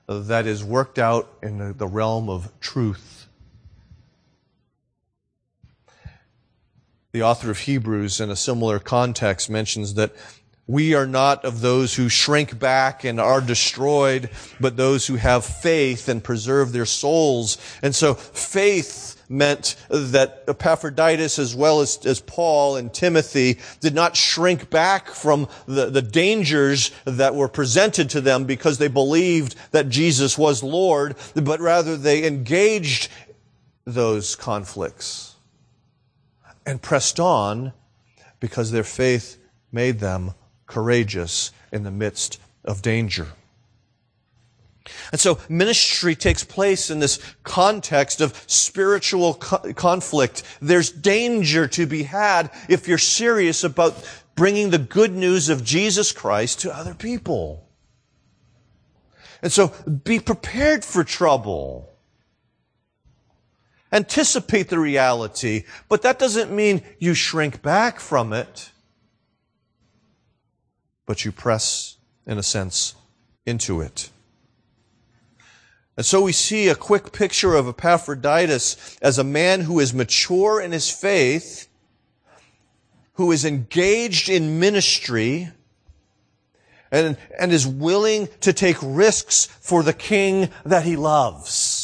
that 0.08 0.48
is 0.48 0.63
worked 0.63 0.98
out 0.98 1.38
in 1.44 1.77
the 1.77 1.88
realm 1.88 2.29
of 2.29 2.51
truth 2.60 3.25
The 7.15 7.24
author 7.24 7.50
of 7.50 7.60
Hebrews, 7.60 8.19
in 8.19 8.29
a 8.29 8.36
similar 8.36 8.77
context, 8.77 9.50
mentions 9.50 9.93
that 9.93 10.13
we 10.67 10.95
are 10.95 11.07
not 11.07 11.45
of 11.45 11.62
those 11.62 11.95
who 11.95 12.10
shrink 12.10 12.60
back 12.60 13.05
and 13.05 13.22
are 13.22 13.39
destroyed, 13.39 14.29
but 14.60 14.75
those 14.75 15.07
who 15.07 15.15
have 15.15 15.45
faith 15.45 16.10
and 16.10 16.22
preserve 16.22 16.74
their 16.74 16.86
souls. 16.86 17.57
And 17.81 17.95
so 17.95 18.15
faith 18.15 19.24
meant 19.29 19.77
that 19.88 20.43
Epaphroditus, 20.50 21.39
as 21.39 21.55
well 21.55 21.79
as, 21.79 22.05
as 22.05 22.19
Paul 22.19 22.75
and 22.75 22.93
Timothy, 22.93 23.60
did 23.79 23.95
not 23.95 24.17
shrink 24.17 24.69
back 24.69 25.07
from 25.07 25.48
the, 25.67 25.89
the 25.89 26.01
dangers 26.01 26.91
that 27.05 27.34
were 27.34 27.48
presented 27.48 28.10
to 28.10 28.19
them 28.19 28.43
because 28.43 28.77
they 28.77 28.89
believed 28.89 29.55
that 29.72 29.88
Jesus 29.88 30.38
was 30.38 30.62
Lord, 30.62 31.15
but 31.34 31.62
rather 31.62 31.95
they 31.95 32.27
engaged 32.27 33.07
those 33.86 34.36
conflicts 34.36 35.35
and 36.65 36.81
pressed 36.81 37.19
on 37.19 37.74
because 38.39 38.72
their 38.72 38.84
faith 38.84 39.38
made 39.72 40.00
them 40.00 40.34
courageous 40.67 41.51
in 41.72 41.84
the 41.84 41.91
midst 41.91 42.39
of 42.63 42.81
danger. 42.81 43.27
And 45.12 45.19
so 45.19 45.39
ministry 45.50 46.15
takes 46.15 46.43
place 46.43 46.89
in 46.89 47.00
this 47.00 47.19
context 47.43 48.22
of 48.22 48.43
spiritual 48.48 49.36
co- 49.36 49.74
conflict. 49.74 50.43
There's 50.62 50.91
danger 50.91 51.67
to 51.69 51.86
be 51.86 52.03
had 52.03 52.51
if 52.69 52.88
you're 52.88 52.98
serious 52.98 53.63
about 53.63 53.95
bringing 54.36 54.69
the 54.69 54.77
good 54.77 55.13
news 55.13 55.50
of 55.50 55.63
Jesus 55.63 56.12
Christ 56.12 56.62
to 56.62 56.75
other 56.75 56.93
people. 56.93 57.67
And 59.41 59.51
so 59.51 59.74
be 60.03 60.19
prepared 60.19 60.84
for 60.86 61.03
trouble. 61.03 61.95
Anticipate 63.96 64.68
the 64.68 64.78
reality, 64.78 65.64
but 65.88 66.02
that 66.02 66.20
doesn't 66.20 66.52
mean 66.52 66.82
you 67.00 67.14
shrink 67.14 67.62
back 67.62 68.02
from 68.02 68.34
it, 68.34 68.72
but 71.06 71.24
you 71.24 71.32
press, 71.32 71.96
in 72.28 72.38
a 72.38 72.44
sense, 72.44 72.94
into 73.46 73.80
it. 73.80 74.10
And 75.96 76.06
so 76.06 76.22
we 76.22 76.34
see 76.34 76.68
a 76.68 76.75
quick 76.75 77.14
picture 77.14 77.56
of 77.56 77.70
Epaphroditus 77.70 78.98
as 79.02 79.18
a 79.18 79.24
man 79.24 79.62
who 79.62 79.80
is 79.80 79.94
mature 79.94 80.60
in 80.60 80.74
his 80.74 80.90
faith, 80.90 81.70
who 83.14 83.32
is 83.32 83.46
engaged 83.46 84.28
in 84.28 84.60
ministry, 84.60 85.48
and, 86.92 87.16
and 87.40 87.54
is 87.54 87.66
willing 87.66 88.28
to 88.42 88.52
take 88.52 88.75
risks 88.82 89.46
for 89.46 89.84
the 89.84 89.94
king 89.94 90.50
that 90.66 90.84
he 90.84 90.98
loves. 90.98 91.75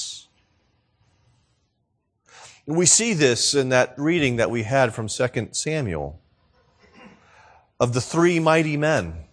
We 2.75 2.86
see 2.86 3.13
this 3.13 3.54
in 3.54 3.70
that 3.70 3.94
reading 3.98 4.38
that 4.38 4.50
we 4.50 4.63
had 4.63 4.94
from 4.94 5.08
2 5.08 5.50
Samuel 5.51 6.20
of 7.80 7.94
the 7.94 8.01
three 8.01 8.40
mighty 8.40 8.78
men. 8.78 9.25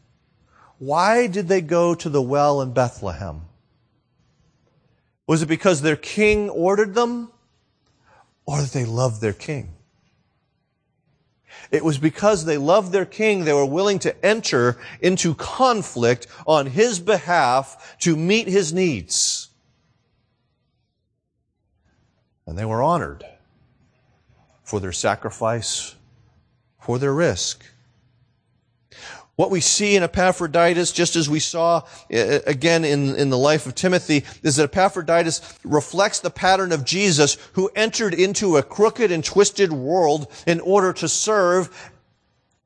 Why 0.79 1.27
did 1.27 1.49
they 1.49 1.61
go 1.61 1.95
to 1.95 2.09
the 2.09 2.23
well 2.23 2.61
in 2.63 2.73
Bethlehem? 2.73 3.43
Was 5.27 5.43
it 5.43 5.47
because 5.47 5.83
their 5.83 5.97
king 5.97 6.49
ordered 6.49 6.95
them 6.95 7.31
or 8.47 8.63
that 8.63 8.73
they 8.73 8.85
loved 8.85 9.21
their 9.21 9.33
king? 9.33 9.75
It 11.71 11.85
was 11.85 11.99
because 11.99 12.45
they 12.45 12.57
loved 12.57 12.93
their 12.93 13.05
king, 13.05 13.45
they 13.45 13.53
were 13.53 13.67
willing 13.67 13.99
to 14.01 14.25
enter 14.25 14.79
into 15.01 15.35
conflict 15.35 16.27
on 16.47 16.67
his 16.67 16.99
behalf 16.99 17.97
to 18.01 18.17
meet 18.17 18.49
his 18.49 18.73
needs. 18.73 19.38
And 22.49 22.57
they 22.57 22.65
were 22.65 22.83
honored 22.83 23.27
for 24.65 24.81
their 24.81 24.91
sacrifice, 24.91 25.95
for 26.81 26.99
their 26.99 27.13
risk. 27.13 27.63
What 29.37 29.51
we 29.51 29.61
see 29.61 29.97
in 29.97 30.03
Epaphroditus, 30.03 30.93
just 30.93 31.15
as 31.15 31.29
we 31.29 31.41
saw 31.41 31.83
uh, 32.11 32.41
again 32.47 32.87
in, 32.87 33.15
in 33.17 33.29
the 33.29 33.37
life 33.37 33.67
of 33.67 33.75
Timothy, 33.75 34.25
is 34.43 34.57
that 34.57 34.65
Epaphroditus 34.65 35.59
reflects 35.63 36.21
the 36.21 36.31
pattern 36.31 36.73
of 36.73 36.87
Jesus 36.87 37.37
who 37.53 37.71
entered 37.77 38.15
into 38.15 38.57
a 38.57 38.63
crooked 38.63 39.13
and 39.13 39.23
twisted 39.23 39.71
world 39.71 40.27
in 40.47 40.59
order 40.61 40.95
to 40.95 41.07
serve, 41.07 41.93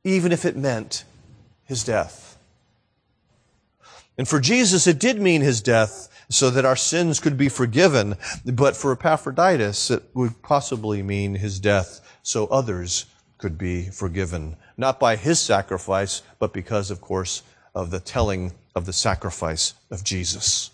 even 0.05 0.31
if 0.31 0.45
it 0.45 0.57
meant 0.57 1.03
his 1.65 1.83
death. 1.83 2.39
And 4.17 4.29
for 4.29 4.39
Jesus, 4.39 4.87
it 4.87 5.01
did 5.01 5.21
mean 5.21 5.41
his 5.41 5.61
death 5.61 6.09
so 6.35 6.51
that 6.51 6.65
our 6.65 6.77
sins 6.77 7.21
could 7.21 7.37
be 7.37 7.49
forgiven. 7.49 8.17
But 8.45 8.77
for 8.77 8.93
Epaphroditus, 8.93 9.91
it 9.91 10.03
would 10.15 10.43
possibly 10.43 11.03
mean 11.03 11.35
his 11.35 11.61
death 11.61 12.01
so 12.23 12.47
others 12.47 13.07
could 13.39 13.59
be 13.59 13.87
forgiven. 13.87 14.57
Not 14.77 15.01
by 15.01 15.17
his 15.17 15.41
sacrifice, 15.41 16.23
but 16.39 16.53
because, 16.53 16.91
of 16.91 17.01
course, 17.01 17.43
of 17.75 17.91
the 17.91 18.01
telling 18.01 18.53
of 18.75 18.87
the 18.87 18.93
sacrifice 18.93 19.75
of 19.91 20.05
Jesus. 20.05 20.71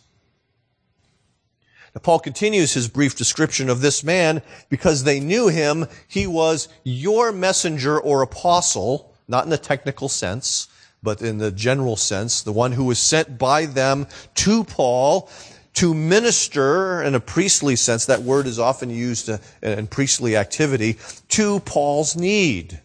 Now, 1.94 2.00
Paul 2.02 2.18
continues 2.18 2.74
his 2.74 2.88
brief 2.88 3.16
description 3.16 3.68
of 3.68 3.80
this 3.80 4.04
man 4.04 4.42
because 4.68 5.04
they 5.04 5.20
knew 5.20 5.48
him. 5.48 5.86
He 6.06 6.26
was 6.26 6.68
your 6.84 7.32
messenger 7.32 7.98
or 7.98 8.22
apostle, 8.22 9.14
not 9.26 9.44
in 9.44 9.50
the 9.50 9.58
technical 9.58 10.08
sense, 10.08 10.68
but 11.02 11.22
in 11.22 11.38
the 11.38 11.50
general 11.50 11.96
sense, 11.96 12.42
the 12.42 12.52
one 12.52 12.72
who 12.72 12.84
was 12.84 12.98
sent 12.98 13.38
by 13.38 13.66
them 13.66 14.06
to 14.34 14.64
Paul 14.64 15.30
to 15.74 15.94
minister 15.94 17.00
in 17.02 17.14
a 17.14 17.20
priestly 17.20 17.76
sense. 17.76 18.06
That 18.06 18.22
word 18.22 18.46
is 18.46 18.58
often 18.58 18.90
used 18.90 19.30
uh, 19.30 19.38
in 19.62 19.86
priestly 19.86 20.36
activity 20.36 20.98
to 21.28 21.60
Paul's 21.60 22.16
need. 22.16 22.80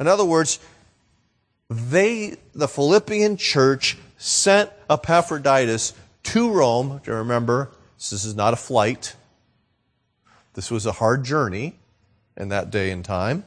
In 0.00 0.08
other 0.08 0.24
words, 0.24 0.58
they, 1.70 2.36
the 2.54 2.66
Philippian 2.66 3.36
church, 3.36 3.96
sent 4.18 4.70
Epaphroditus 4.90 5.92
to 6.24 6.50
Rome. 6.50 7.00
Do 7.04 7.12
you 7.12 7.16
remember? 7.18 7.70
This 7.98 8.24
is 8.24 8.34
not 8.34 8.52
a 8.52 8.56
flight. 8.56 9.14
This 10.54 10.70
was 10.70 10.86
a 10.86 10.92
hard 10.92 11.24
journey 11.24 11.76
in 12.36 12.48
that 12.48 12.70
day 12.70 12.90
and 12.90 13.04
time. 13.04 13.44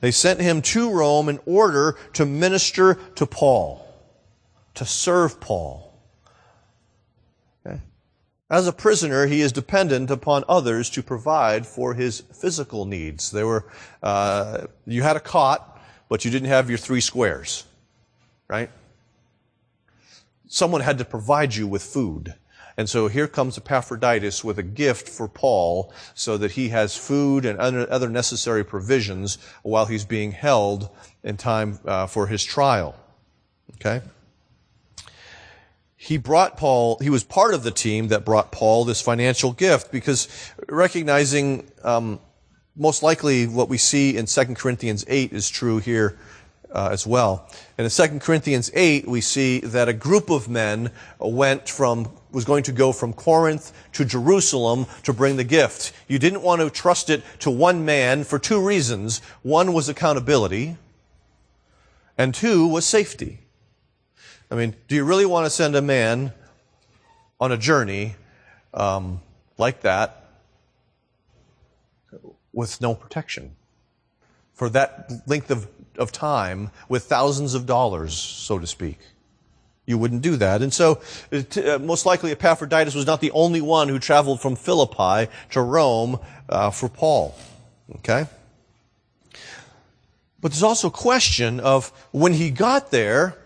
They 0.00 0.10
sent 0.10 0.40
him 0.40 0.62
to 0.62 0.90
Rome 0.90 1.28
in 1.28 1.40
order 1.46 1.96
to 2.14 2.24
minister 2.24 2.94
to 3.16 3.26
Paul, 3.26 3.86
to 4.74 4.84
serve 4.84 5.40
Paul. 5.40 5.90
As 8.50 8.66
a 8.66 8.72
prisoner, 8.72 9.26
he 9.26 9.42
is 9.42 9.52
dependent 9.52 10.10
upon 10.10 10.42
others 10.48 10.90
to 10.90 11.04
provide 11.04 11.64
for 11.64 11.94
his 11.94 12.18
physical 12.18 12.84
needs. 12.84 13.30
They 13.30 13.44
were, 13.44 13.64
uh, 14.02 14.66
you 14.86 15.02
had 15.02 15.14
a 15.14 15.20
cot, 15.20 15.80
but 16.08 16.24
you 16.24 16.32
didn't 16.32 16.48
have 16.48 16.68
your 16.68 16.78
three 16.78 17.00
squares, 17.00 17.64
right? 18.48 18.68
Someone 20.48 20.80
had 20.80 20.98
to 20.98 21.04
provide 21.04 21.54
you 21.54 21.68
with 21.68 21.80
food. 21.80 22.34
And 22.80 22.88
so 22.88 23.08
here 23.08 23.28
comes 23.28 23.58
Epaphroditus 23.58 24.42
with 24.42 24.58
a 24.58 24.62
gift 24.62 25.06
for 25.06 25.28
Paul 25.28 25.92
so 26.14 26.38
that 26.38 26.52
he 26.52 26.70
has 26.70 26.96
food 26.96 27.44
and 27.44 27.58
other 27.60 28.08
necessary 28.08 28.64
provisions 28.64 29.36
while 29.62 29.84
he's 29.84 30.06
being 30.06 30.32
held 30.32 30.88
in 31.22 31.36
time 31.36 31.78
uh, 31.84 32.06
for 32.06 32.26
his 32.28 32.42
trial. 32.42 32.94
Okay? 33.74 34.00
He 35.94 36.16
brought 36.16 36.56
Paul, 36.56 36.96
he 37.02 37.10
was 37.10 37.22
part 37.22 37.52
of 37.52 37.64
the 37.64 37.70
team 37.70 38.08
that 38.08 38.24
brought 38.24 38.50
Paul 38.50 38.86
this 38.86 39.02
financial 39.02 39.52
gift 39.52 39.92
because 39.92 40.26
recognizing 40.66 41.70
um, 41.84 42.18
most 42.74 43.02
likely 43.02 43.46
what 43.46 43.68
we 43.68 43.76
see 43.76 44.16
in 44.16 44.24
2 44.24 44.54
Corinthians 44.54 45.04
8 45.06 45.34
is 45.34 45.50
true 45.50 45.80
here 45.80 46.18
uh, 46.72 46.88
as 46.92 47.06
well. 47.06 47.48
And 47.78 47.84
in 47.84 47.90
2 47.90 48.18
Corinthians 48.20 48.70
8, 48.74 49.08
we 49.08 49.20
see 49.20 49.60
that 49.60 49.88
a 49.88 49.92
group 49.92 50.30
of 50.30 50.48
men 50.48 50.90
went 51.18 51.68
from, 51.68 52.10
was 52.30 52.44
going 52.44 52.62
to 52.64 52.72
go 52.72 52.92
from 52.92 53.12
Corinth 53.12 53.72
to 53.92 54.04
Jerusalem 54.04 54.86
to 55.04 55.12
bring 55.12 55.36
the 55.36 55.44
gift. 55.44 55.92
You 56.08 56.18
didn't 56.18 56.42
want 56.42 56.60
to 56.60 56.70
trust 56.70 57.10
it 57.10 57.22
to 57.40 57.50
one 57.50 57.84
man 57.84 58.24
for 58.24 58.38
two 58.38 58.64
reasons. 58.64 59.20
One 59.42 59.72
was 59.72 59.88
accountability, 59.88 60.76
and 62.16 62.34
two 62.34 62.66
was 62.66 62.86
safety. 62.86 63.40
I 64.50 64.56
mean, 64.56 64.74
do 64.88 64.94
you 64.94 65.04
really 65.04 65.26
want 65.26 65.46
to 65.46 65.50
send 65.50 65.76
a 65.76 65.82
man 65.82 66.32
on 67.40 67.52
a 67.52 67.56
journey 67.56 68.16
um, 68.74 69.20
like 69.58 69.82
that 69.82 70.24
with 72.52 72.80
no 72.80 72.94
protection 72.94 73.56
for 74.60 74.68
that 74.68 75.10
length 75.26 75.50
of 75.50 75.66
of 75.96 76.12
time 76.12 76.70
with 76.86 77.04
thousands 77.04 77.54
of 77.54 77.64
dollars, 77.64 78.12
so 78.12 78.58
to 78.58 78.66
speak. 78.66 78.98
You 79.86 79.96
wouldn't 79.96 80.20
do 80.20 80.36
that. 80.36 80.60
And 80.60 80.70
so, 80.70 81.00
uh, 81.32 81.78
most 81.78 82.04
likely 82.04 82.30
Epaphroditus 82.30 82.94
was 82.94 83.06
not 83.06 83.22
the 83.22 83.30
only 83.30 83.62
one 83.62 83.88
who 83.88 83.98
traveled 83.98 84.42
from 84.42 84.56
Philippi 84.56 85.30
to 85.52 85.62
Rome 85.62 86.18
uh, 86.50 86.70
for 86.70 86.90
Paul. 86.90 87.34
Okay? 87.96 88.26
But 90.42 90.52
there's 90.52 90.62
also 90.62 90.88
a 90.88 90.92
question 90.92 91.58
of 91.58 91.90
when 92.12 92.34
he 92.34 92.50
got 92.50 92.90
there, 92.90 93.38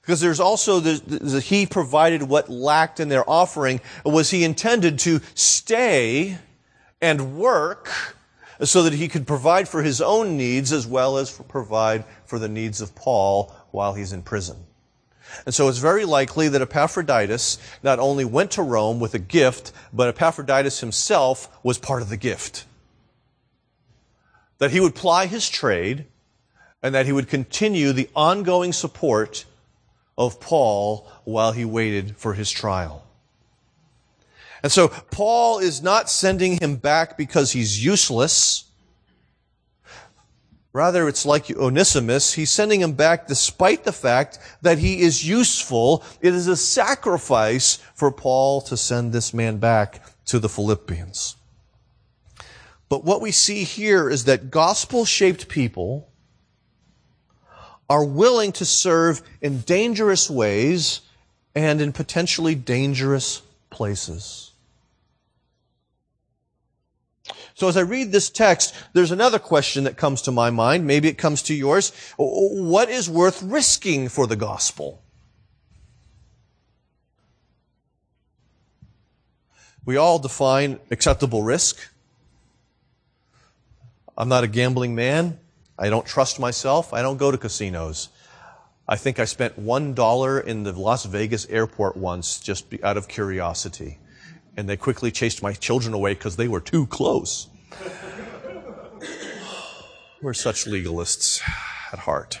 because 0.00 0.20
there's 0.20 0.38
also 0.38 0.78
the, 0.78 1.02
the, 1.04 1.40
he 1.40 1.66
provided 1.66 2.22
what 2.22 2.48
lacked 2.48 3.00
in 3.00 3.08
their 3.08 3.28
offering. 3.28 3.80
Was 4.04 4.30
he 4.30 4.44
intended 4.44 5.00
to 5.00 5.20
stay 5.34 6.38
and 7.00 7.36
work 7.36 7.90
so 8.62 8.82
that 8.84 8.92
he 8.92 9.08
could 9.08 9.26
provide 9.26 9.68
for 9.68 9.82
his 9.82 10.00
own 10.00 10.36
needs 10.36 10.72
as 10.72 10.86
well 10.86 11.18
as 11.18 11.30
for 11.30 11.42
provide 11.42 12.04
for 12.24 12.38
the 12.38 12.48
needs 12.48 12.80
of 12.80 12.94
Paul 12.94 13.54
while 13.70 13.94
he's 13.94 14.12
in 14.12 14.22
prison. 14.22 14.56
And 15.46 15.54
so 15.54 15.68
it's 15.68 15.78
very 15.78 16.04
likely 16.04 16.48
that 16.48 16.62
Epaphroditus 16.62 17.58
not 17.82 17.98
only 17.98 18.24
went 18.24 18.52
to 18.52 18.62
Rome 18.62 19.00
with 19.00 19.14
a 19.14 19.18
gift, 19.18 19.72
but 19.92 20.08
Epaphroditus 20.08 20.80
himself 20.80 21.48
was 21.64 21.78
part 21.78 22.02
of 22.02 22.08
the 22.08 22.16
gift. 22.16 22.66
That 24.58 24.70
he 24.70 24.80
would 24.80 24.94
ply 24.94 25.26
his 25.26 25.48
trade 25.48 26.06
and 26.82 26.94
that 26.94 27.06
he 27.06 27.12
would 27.12 27.28
continue 27.28 27.92
the 27.92 28.10
ongoing 28.14 28.72
support 28.72 29.44
of 30.18 30.40
Paul 30.40 31.08
while 31.24 31.52
he 31.52 31.64
waited 31.64 32.16
for 32.16 32.34
his 32.34 32.50
trial. 32.50 33.04
And 34.62 34.70
so 34.70 34.88
Paul 34.88 35.58
is 35.58 35.82
not 35.82 36.08
sending 36.08 36.58
him 36.58 36.76
back 36.76 37.16
because 37.16 37.52
he's 37.52 37.84
useless. 37.84 38.64
Rather, 40.72 41.08
it's 41.08 41.26
like 41.26 41.50
Onesimus. 41.50 42.32
He's 42.34 42.50
sending 42.50 42.80
him 42.80 42.92
back 42.92 43.26
despite 43.26 43.84
the 43.84 43.92
fact 43.92 44.38
that 44.62 44.78
he 44.78 45.00
is 45.00 45.26
useful. 45.26 46.04
It 46.20 46.32
is 46.32 46.46
a 46.46 46.56
sacrifice 46.56 47.76
for 47.94 48.10
Paul 48.10 48.60
to 48.62 48.76
send 48.76 49.12
this 49.12 49.34
man 49.34 49.58
back 49.58 50.00
to 50.26 50.38
the 50.38 50.48
Philippians. 50.48 51.36
But 52.88 53.04
what 53.04 53.20
we 53.20 53.32
see 53.32 53.64
here 53.64 54.08
is 54.08 54.24
that 54.24 54.50
gospel 54.50 55.04
shaped 55.04 55.48
people 55.48 56.08
are 57.90 58.04
willing 58.04 58.52
to 58.52 58.64
serve 58.64 59.22
in 59.42 59.60
dangerous 59.60 60.30
ways 60.30 61.00
and 61.54 61.80
in 61.80 61.92
potentially 61.92 62.54
dangerous 62.54 63.42
places. 63.68 64.51
So 67.62 67.68
as 67.68 67.76
I 67.76 67.82
read 67.82 68.10
this 68.10 68.28
text, 68.28 68.74
there's 68.92 69.12
another 69.12 69.38
question 69.38 69.84
that 69.84 69.96
comes 69.96 70.22
to 70.22 70.32
my 70.32 70.50
mind. 70.50 70.84
Maybe 70.84 71.06
it 71.06 71.16
comes 71.16 71.42
to 71.42 71.54
yours. 71.54 71.92
What 72.16 72.90
is 72.90 73.08
worth 73.08 73.40
risking 73.40 74.08
for 74.08 74.26
the 74.26 74.34
gospel? 74.34 75.00
We 79.84 79.96
all 79.96 80.18
define 80.18 80.80
acceptable 80.90 81.44
risk. 81.44 81.78
I'm 84.18 84.28
not 84.28 84.42
a 84.42 84.48
gambling 84.48 84.96
man. 84.96 85.38
I 85.78 85.88
don't 85.88 86.04
trust 86.04 86.40
myself. 86.40 86.92
I 86.92 87.00
don't 87.00 87.16
go 87.16 87.30
to 87.30 87.38
casinos. 87.38 88.08
I 88.88 88.96
think 88.96 89.20
I 89.20 89.24
spent 89.24 89.56
one 89.56 89.94
dollar 89.94 90.40
in 90.40 90.64
the 90.64 90.72
Las 90.72 91.04
Vegas 91.04 91.46
airport 91.46 91.96
once 91.96 92.40
just 92.40 92.66
out 92.82 92.96
of 92.96 93.06
curiosity 93.06 94.00
and 94.56 94.68
they 94.68 94.76
quickly 94.76 95.12
chased 95.12 95.44
my 95.44 95.52
children 95.52 95.94
away 95.94 96.14
because 96.14 96.34
they 96.34 96.48
were 96.48 96.60
too 96.60 96.88
close. 96.88 97.48
We're 100.22 100.32
such 100.32 100.66
legalists 100.66 101.42
at 101.92 102.00
heart. 102.00 102.40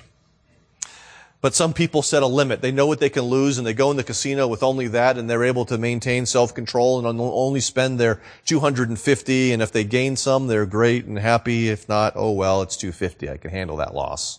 But 1.40 1.56
some 1.56 1.74
people 1.74 2.02
set 2.02 2.22
a 2.22 2.26
limit. 2.28 2.62
They 2.62 2.70
know 2.70 2.86
what 2.86 3.00
they 3.00 3.10
can 3.10 3.24
lose 3.24 3.58
and 3.58 3.66
they 3.66 3.74
go 3.74 3.90
in 3.90 3.96
the 3.96 4.04
casino 4.04 4.46
with 4.46 4.62
only 4.62 4.86
that 4.88 5.18
and 5.18 5.28
they're 5.28 5.42
able 5.42 5.64
to 5.64 5.76
maintain 5.76 6.24
self-control 6.24 7.04
and 7.04 7.20
only 7.20 7.58
spend 7.58 7.98
their 7.98 8.20
250 8.46 9.52
and 9.52 9.60
if 9.60 9.72
they 9.72 9.82
gain 9.82 10.14
some, 10.14 10.46
they're 10.46 10.64
great 10.64 11.04
and 11.04 11.18
happy. 11.18 11.68
If 11.68 11.88
not, 11.88 12.12
oh 12.14 12.30
well, 12.30 12.62
it's 12.62 12.76
250. 12.76 13.28
I 13.28 13.38
can 13.38 13.50
handle 13.50 13.76
that 13.78 13.92
loss. 13.92 14.38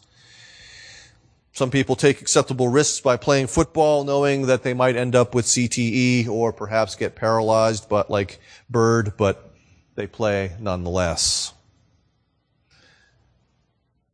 Some 1.51 1.69
people 1.69 1.97
take 1.97 2.21
acceptable 2.21 2.69
risks 2.69 3.01
by 3.01 3.17
playing 3.17 3.47
football, 3.47 4.05
knowing 4.05 4.47
that 4.47 4.63
they 4.63 4.73
might 4.73 4.95
end 4.95 5.13
up 5.13 5.35
with 5.35 5.45
CTE 5.45 6.27
or 6.29 6.53
perhaps 6.53 6.95
get 6.95 7.15
paralyzed, 7.15 7.89
but 7.89 8.09
like 8.09 8.39
Bird, 8.69 9.13
but 9.17 9.52
they 9.95 10.07
play 10.07 10.53
nonetheless. 10.59 11.53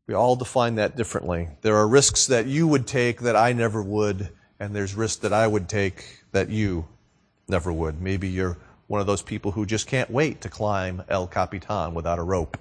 We 0.08 0.16
all 0.16 0.36
define 0.36 0.76
that 0.76 0.96
differently. 0.96 1.50
There 1.62 1.76
are 1.76 1.88
risks 1.88 2.28
that 2.28 2.48
you 2.48 2.68
would 2.68 2.88
take 2.88 3.22
that 3.22 3.36
I 3.36 3.54
never 3.54 3.84
would, 3.84 4.30
and 4.60 4.76
there's 4.76 4.96
risks 4.96 5.22
that 5.22 5.34
I 5.34 5.46
would 5.46 5.70
take 5.70 6.24
that 6.32 6.50
you 6.50 6.88
never 7.48 7.72
would. 7.72 8.02
Maybe 8.02 8.28
you're 8.28 8.58
one 8.88 9.02
of 9.02 9.08
those 9.08 9.22
people 9.22 9.52
who 9.52 9.68
just 9.68 9.86
can't 9.86 10.10
wait 10.10 10.42
to 10.42 10.50
climb 10.50 11.04
El 11.10 11.28
Capitan 11.28 11.94
without 11.94 12.18
a 12.18 12.24
rope. 12.24 12.58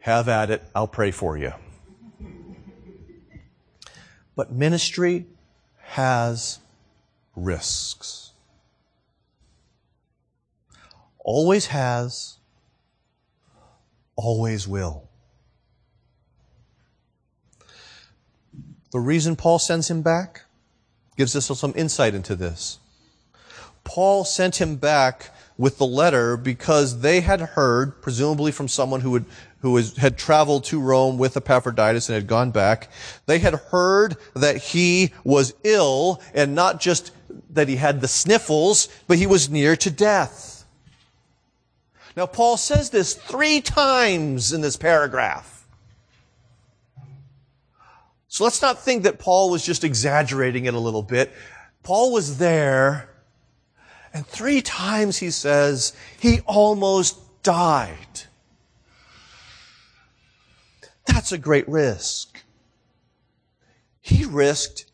Have 0.00 0.28
at 0.28 0.50
it. 0.50 0.64
I'll 0.74 0.88
pray 0.88 1.12
for 1.12 1.38
you. 1.38 1.52
But 4.34 4.50
ministry 4.50 5.26
has 5.78 6.58
risks. 7.36 8.31
Always 11.24 11.66
has, 11.66 12.38
always 14.16 14.66
will. 14.66 15.08
The 18.90 19.00
reason 19.00 19.36
Paul 19.36 19.58
sends 19.58 19.90
him 19.90 20.02
back 20.02 20.42
gives 21.16 21.36
us 21.36 21.58
some 21.58 21.72
insight 21.76 22.14
into 22.14 22.34
this. 22.34 22.78
Paul 23.84 24.24
sent 24.24 24.60
him 24.60 24.76
back 24.76 25.30
with 25.58 25.78
the 25.78 25.86
letter 25.86 26.36
because 26.36 27.00
they 27.00 27.20
had 27.20 27.40
heard, 27.40 28.00
presumably 28.00 28.52
from 28.52 28.68
someone 28.68 29.00
who 29.00 29.14
had, 29.14 29.24
who 29.60 29.72
was, 29.72 29.96
had 29.96 30.16
traveled 30.16 30.64
to 30.64 30.80
Rome 30.80 31.18
with 31.18 31.36
Epaphroditus 31.36 32.08
and 32.08 32.14
had 32.14 32.26
gone 32.26 32.50
back. 32.50 32.90
They 33.26 33.38
had 33.38 33.54
heard 33.54 34.16
that 34.34 34.56
he 34.56 35.12
was 35.24 35.54
ill 35.62 36.20
and 36.34 36.54
not 36.54 36.80
just 36.80 37.12
that 37.50 37.68
he 37.68 37.76
had 37.76 38.00
the 38.00 38.08
sniffles, 38.08 38.88
but 39.06 39.18
he 39.18 39.26
was 39.26 39.50
near 39.50 39.76
to 39.76 39.90
death. 39.90 40.51
Now 42.16 42.26
Paul 42.26 42.56
says 42.56 42.90
this 42.90 43.14
three 43.14 43.60
times 43.60 44.52
in 44.52 44.60
this 44.60 44.76
paragraph. 44.76 45.66
So 48.28 48.44
let's 48.44 48.62
not 48.62 48.82
think 48.82 49.02
that 49.02 49.18
Paul 49.18 49.50
was 49.50 49.64
just 49.64 49.84
exaggerating 49.84 50.64
it 50.64 50.74
a 50.74 50.78
little 50.78 51.02
bit. 51.02 51.32
Paul 51.82 52.12
was 52.12 52.38
there 52.38 53.10
and 54.14 54.26
three 54.26 54.60
times 54.60 55.18
he 55.18 55.30
says 55.30 55.94
he 56.18 56.40
almost 56.46 57.42
died. 57.42 57.96
That's 61.06 61.32
a 61.32 61.38
great 61.38 61.68
risk. 61.68 62.42
He 64.00 64.24
risked 64.24 64.86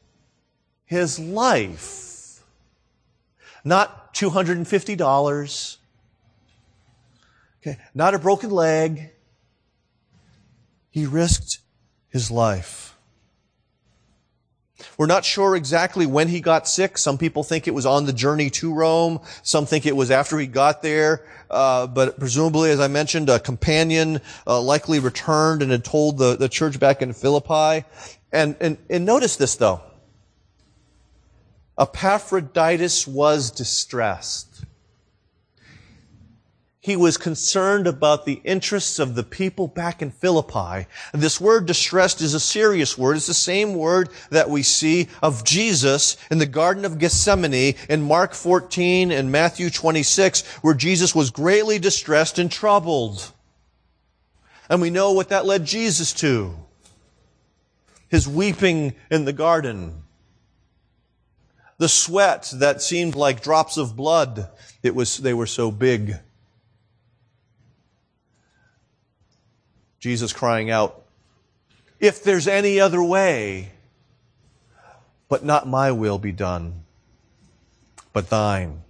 his 0.85 1.19
life. 1.19 2.45
Not 3.65 4.15
$250. 4.15 5.77
Okay. 7.61 7.79
Not 7.95 8.15
a 8.15 8.19
broken 8.19 8.51
leg. 8.51 9.11
He 10.91 11.07
risked 11.07 11.59
his 12.09 12.31
life. 12.31 12.89
We're 14.97 15.07
not 15.07 15.25
sure 15.25 15.57
exactly 15.57 16.07
when 16.07 16.29
he 16.29 16.41
got 16.41 16.69
sick. 16.69 16.99
Some 16.99 17.19
people 17.19 17.43
think 17.43 17.67
it 17.67 17.75
was 17.75 17.87
on 17.87 18.07
the 18.07 18.13
journey 18.13 18.51
to 18.51 18.73
Rome. 18.73 19.21
Some 19.43 19.67
think 19.67 19.87
it 19.87 19.97
was 19.97 20.11
after 20.11 20.39
he 20.39 20.47
got 20.47 20.83
there. 20.83 21.25
Uh, 21.51 21.87
but 21.87 22.19
presumably, 22.19 22.71
as 22.71 22.81
I 22.81 22.89
mentioned, 22.89 23.29
a 23.29 23.41
companion 23.41 24.21
uh, 24.47 24.61
likely 24.61 24.99
returned 25.01 25.63
and 25.63 25.73
had 25.73 25.85
told 25.85 26.19
the, 26.19 26.37
the 26.37 26.49
church 26.49 26.79
back 26.79 27.03
in 27.03 27.13
Philippi. 27.13 27.87
And, 28.33 28.57
and, 28.61 28.79
and 28.89 29.05
notice 29.05 29.37
this 29.37 29.57
though. 29.57 29.81
Epaphroditus 31.79 33.07
was 33.07 33.51
distressed. 33.51 34.58
He 36.89 36.97
was 36.97 37.19
concerned 37.19 37.87
about 37.87 38.25
the 38.25 38.41
interests 38.45 38.99
of 38.99 39.15
the 39.15 39.23
people 39.23 39.69
back 39.69 40.01
in 40.01 40.11
Philippi. 40.11 40.87
This 41.13 41.39
word 41.39 41.67
distressed 41.67 42.23
is 42.23 42.33
a 42.33 42.41
serious 42.41 42.97
word. 42.97 43.19
It's 43.19 43.27
the 43.27 43.35
same 43.35 43.75
word 43.75 44.09
that 44.31 44.49
we 44.49 44.63
see 44.63 45.09
of 45.23 45.45
Jesus 45.45 46.17
in 46.31 46.39
the 46.39 46.47
Garden 46.47 46.87
of 46.87 46.99
Gethsemane 46.99 47.75
in 47.91 48.01
Mark 48.01 48.33
14 48.33 49.11
and 49.11 49.31
Matthew 49.31 49.69
26, 49.69 50.47
where 50.63 50.73
Jesus 50.73 51.15
was 51.15 51.29
greatly 51.29 51.79
distressed 51.79 52.39
and 52.39 52.51
troubled. 52.51 53.33
And 54.71 54.81
we 54.81 54.89
know 54.89 55.13
what 55.13 55.29
that 55.29 55.45
led 55.45 55.67
Jesus 55.67 56.15
to. 56.15 56.57
His 58.09 58.27
weeping 58.27 58.95
in 59.11 59.27
the 59.27 59.35
garden. 59.35 60.05
The 61.77 61.91
sweat 61.91 62.51
that 62.55 62.81
seemed 62.81 63.15
like 63.15 63.43
drops 63.43 63.77
of 63.77 63.95
blood. 63.95 64.49
It 64.83 64.95
was, 64.95 65.19
they 65.19 65.35
were 65.35 65.45
so 65.45 65.71
big. 65.71 66.17
Jesus 69.99 70.33
crying 70.33 70.71
out, 70.71 71.03
If 72.01 72.23
there's 72.23 72.47
any 72.47 72.81
other 72.81 73.03
way, 73.03 73.73
but 75.29 75.45
not 75.45 75.67
my 75.67 75.93
will 75.93 76.19
be 76.19 76.33
done, 76.33 76.85
but 78.13 78.31
thine. 78.31 78.83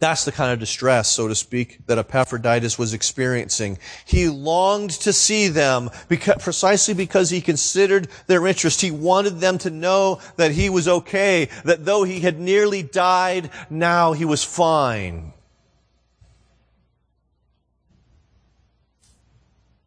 That's 0.00 0.24
the 0.24 0.32
kind 0.32 0.52
of 0.52 0.58
distress, 0.58 1.08
so 1.08 1.28
to 1.28 1.34
speak, 1.34 1.78
that 1.86 1.98
Epaphroditus 1.98 2.78
was 2.78 2.92
experiencing. 2.92 3.78
He 4.04 4.28
longed 4.28 4.90
to 4.90 5.12
see 5.12 5.48
them 5.48 5.88
because, 6.08 6.42
precisely 6.42 6.94
because 6.94 7.30
he 7.30 7.40
considered 7.40 8.08
their 8.26 8.46
interest. 8.46 8.80
He 8.80 8.90
wanted 8.90 9.40
them 9.40 9.56
to 9.58 9.70
know 9.70 10.20
that 10.36 10.50
he 10.50 10.68
was 10.68 10.88
okay, 10.88 11.48
that 11.64 11.84
though 11.84 12.02
he 12.02 12.20
had 12.20 12.38
nearly 12.38 12.82
died, 12.82 13.50
now 13.70 14.12
he 14.12 14.24
was 14.24 14.44
fine. 14.44 15.33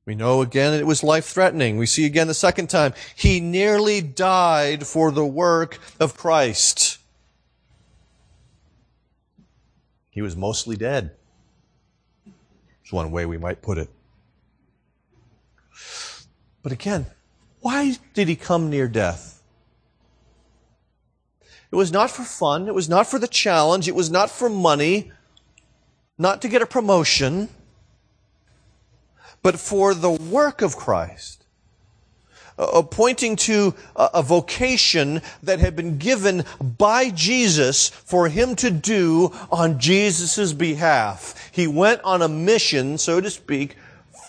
We 0.07 0.15
know 0.15 0.41
again 0.41 0.73
it 0.73 0.87
was 0.87 1.03
life 1.03 1.25
threatening. 1.25 1.75
We 1.77 1.85
see 1.85 2.05
again 2.05 2.27
the 2.27 2.33
second 2.33 2.69
time. 2.69 2.93
He 3.13 3.41
nearly 3.41 3.99
died 3.99 4.87
for 4.87 5.11
the 5.11 5.25
work 5.25 5.79
of 5.99 6.15
Christ. 6.15 6.97
He 10.09 10.21
was 10.21 10.37
mostly 10.37 10.77
dead. 10.77 11.11
It's 12.81 12.93
one 12.93 13.11
way 13.11 13.25
we 13.25 13.37
might 13.37 13.61
put 13.61 13.77
it. 13.77 13.89
But 16.63 16.71
again, 16.71 17.07
why 17.59 17.97
did 18.13 18.29
he 18.29 18.37
come 18.37 18.69
near 18.69 18.87
death? 18.87 19.43
It 21.69 21.75
was 21.75 21.91
not 21.91 22.09
for 22.09 22.23
fun. 22.23 22.69
It 22.69 22.73
was 22.73 22.87
not 22.87 23.07
for 23.07 23.19
the 23.19 23.27
challenge. 23.27 23.89
It 23.89 23.95
was 23.95 24.09
not 24.09 24.31
for 24.31 24.49
money. 24.49 25.11
Not 26.17 26.41
to 26.43 26.47
get 26.47 26.61
a 26.61 26.65
promotion 26.65 27.49
but 29.47 29.61
for 29.61 29.93
the 29.93 30.11
work 30.11 30.61
of 30.61 30.75
Christ. 30.75 31.45
Uh, 32.59 32.81
pointing 32.81 33.37
to 33.37 33.73
a, 33.95 34.09
a 34.15 34.21
vocation 34.21 35.21
that 35.41 35.59
had 35.59 35.73
been 35.73 35.97
given 35.97 36.43
by 36.59 37.09
Jesus 37.11 37.87
for 37.87 38.27
him 38.27 38.57
to 38.57 38.69
do 38.69 39.33
on 39.49 39.79
Jesus' 39.79 40.51
behalf. 40.51 41.49
He 41.53 41.65
went 41.65 42.01
on 42.03 42.21
a 42.21 42.27
mission, 42.27 42.97
so 42.97 43.21
to 43.21 43.29
speak, 43.29 43.77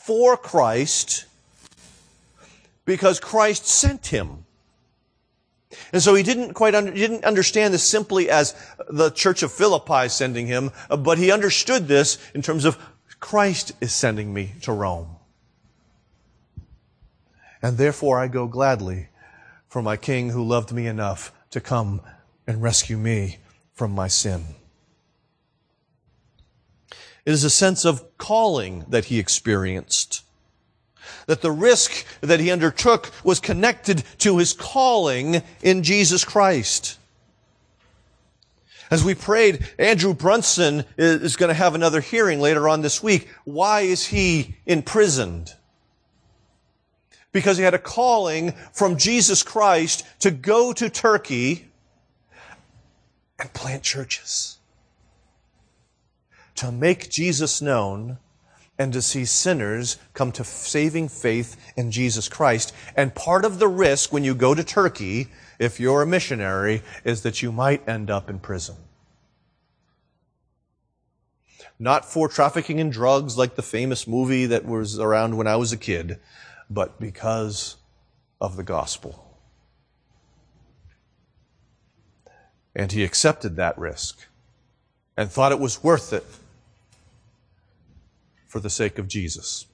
for 0.04 0.36
Christ 0.36 1.24
because 2.84 3.18
Christ 3.18 3.66
sent 3.66 4.06
him. 4.06 4.44
And 5.92 6.00
so 6.00 6.14
he 6.14 6.22
didn't 6.22 6.54
quite 6.54 6.74
didn't 6.94 7.24
understand 7.24 7.74
this 7.74 7.82
simply 7.82 8.30
as 8.30 8.54
the 8.88 9.10
church 9.10 9.42
of 9.42 9.50
Philippi 9.50 10.08
sending 10.08 10.46
him, 10.46 10.70
but 10.88 11.18
he 11.18 11.32
understood 11.32 11.88
this 11.88 12.18
in 12.34 12.42
terms 12.42 12.64
of 12.64 12.78
Christ 13.20 13.72
is 13.80 13.92
sending 13.92 14.32
me 14.32 14.54
to 14.62 14.72
Rome. 14.72 15.16
And 17.60 17.76
therefore 17.76 18.18
I 18.18 18.28
go 18.28 18.46
gladly 18.46 19.08
for 19.68 19.82
my 19.82 19.96
King 19.96 20.30
who 20.30 20.44
loved 20.44 20.72
me 20.72 20.86
enough 20.86 21.32
to 21.50 21.60
come 21.60 22.00
and 22.46 22.62
rescue 22.62 22.96
me 22.96 23.38
from 23.74 23.92
my 23.92 24.08
sin. 24.08 24.44
It 27.24 27.32
is 27.32 27.44
a 27.44 27.50
sense 27.50 27.84
of 27.84 28.16
calling 28.16 28.84
that 28.88 29.06
he 29.06 29.18
experienced. 29.18 30.22
That 31.26 31.42
the 31.42 31.50
risk 31.50 32.06
that 32.20 32.40
he 32.40 32.50
undertook 32.50 33.12
was 33.22 33.40
connected 33.40 34.02
to 34.18 34.38
his 34.38 34.52
calling 34.52 35.42
in 35.62 35.82
Jesus 35.82 36.24
Christ. 36.24 36.97
As 38.90 39.04
we 39.04 39.14
prayed, 39.14 39.66
Andrew 39.78 40.14
Brunson 40.14 40.84
is 40.96 41.36
going 41.36 41.48
to 41.48 41.54
have 41.54 41.74
another 41.74 42.00
hearing 42.00 42.40
later 42.40 42.68
on 42.68 42.80
this 42.80 43.02
week. 43.02 43.28
Why 43.44 43.82
is 43.82 44.06
he 44.06 44.56
imprisoned? 44.64 45.52
Because 47.32 47.58
he 47.58 47.64
had 47.64 47.74
a 47.74 47.78
calling 47.78 48.52
from 48.72 48.96
Jesus 48.96 49.42
Christ 49.42 50.06
to 50.20 50.30
go 50.30 50.72
to 50.72 50.88
Turkey 50.88 51.68
and 53.38 53.52
plant 53.52 53.82
churches. 53.82 54.58
To 56.56 56.72
make 56.72 57.10
Jesus 57.10 57.60
known 57.60 58.18
and 58.78 58.92
to 58.92 59.02
see 59.02 59.24
sinners 59.24 59.98
come 60.14 60.32
to 60.32 60.44
saving 60.44 61.08
faith 61.08 61.56
in 61.76 61.90
Jesus 61.90 62.28
Christ. 62.28 62.72
And 62.96 63.14
part 63.14 63.44
of 63.44 63.58
the 63.58 63.68
risk 63.68 64.12
when 64.12 64.24
you 64.24 64.34
go 64.34 64.54
to 64.54 64.64
Turkey 64.64 65.28
if 65.58 65.80
you're 65.80 66.02
a 66.02 66.06
missionary, 66.06 66.82
is 67.04 67.22
that 67.22 67.42
you 67.42 67.52
might 67.52 67.88
end 67.88 68.10
up 68.10 68.30
in 68.30 68.38
prison. 68.38 68.76
Not 71.78 72.04
for 72.04 72.28
trafficking 72.28 72.78
in 72.78 72.90
drugs 72.90 73.38
like 73.38 73.54
the 73.54 73.62
famous 73.62 74.06
movie 74.06 74.46
that 74.46 74.64
was 74.64 74.98
around 74.98 75.36
when 75.36 75.46
I 75.46 75.56
was 75.56 75.72
a 75.72 75.76
kid, 75.76 76.18
but 76.68 76.98
because 76.98 77.76
of 78.40 78.56
the 78.56 78.64
gospel. 78.64 79.24
And 82.74 82.92
he 82.92 83.04
accepted 83.04 83.56
that 83.56 83.78
risk 83.78 84.26
and 85.16 85.30
thought 85.30 85.52
it 85.52 85.60
was 85.60 85.82
worth 85.82 86.12
it 86.12 86.26
for 88.46 88.60
the 88.60 88.70
sake 88.70 88.98
of 88.98 89.08
Jesus. 89.08 89.66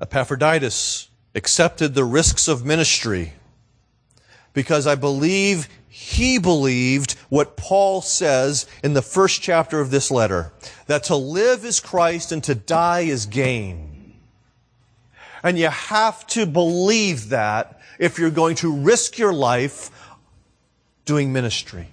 Epaphroditus 0.00 1.08
accepted 1.34 1.94
the 1.94 2.04
risks 2.04 2.48
of 2.48 2.64
ministry 2.64 3.34
because 4.52 4.86
I 4.86 4.94
believe 4.94 5.68
he 5.88 6.38
believed 6.38 7.12
what 7.28 7.56
Paul 7.56 8.00
says 8.00 8.66
in 8.82 8.94
the 8.94 9.02
first 9.02 9.42
chapter 9.42 9.80
of 9.80 9.90
this 9.90 10.10
letter 10.10 10.52
that 10.86 11.04
to 11.04 11.16
live 11.16 11.64
is 11.64 11.80
Christ 11.80 12.32
and 12.32 12.42
to 12.44 12.54
die 12.54 13.00
is 13.00 13.26
gain. 13.26 14.14
And 15.42 15.58
you 15.58 15.68
have 15.68 16.26
to 16.28 16.46
believe 16.46 17.30
that 17.30 17.80
if 17.98 18.18
you're 18.18 18.30
going 18.30 18.56
to 18.56 18.72
risk 18.72 19.18
your 19.18 19.32
life 19.32 19.90
doing 21.04 21.32
ministry. 21.32 21.88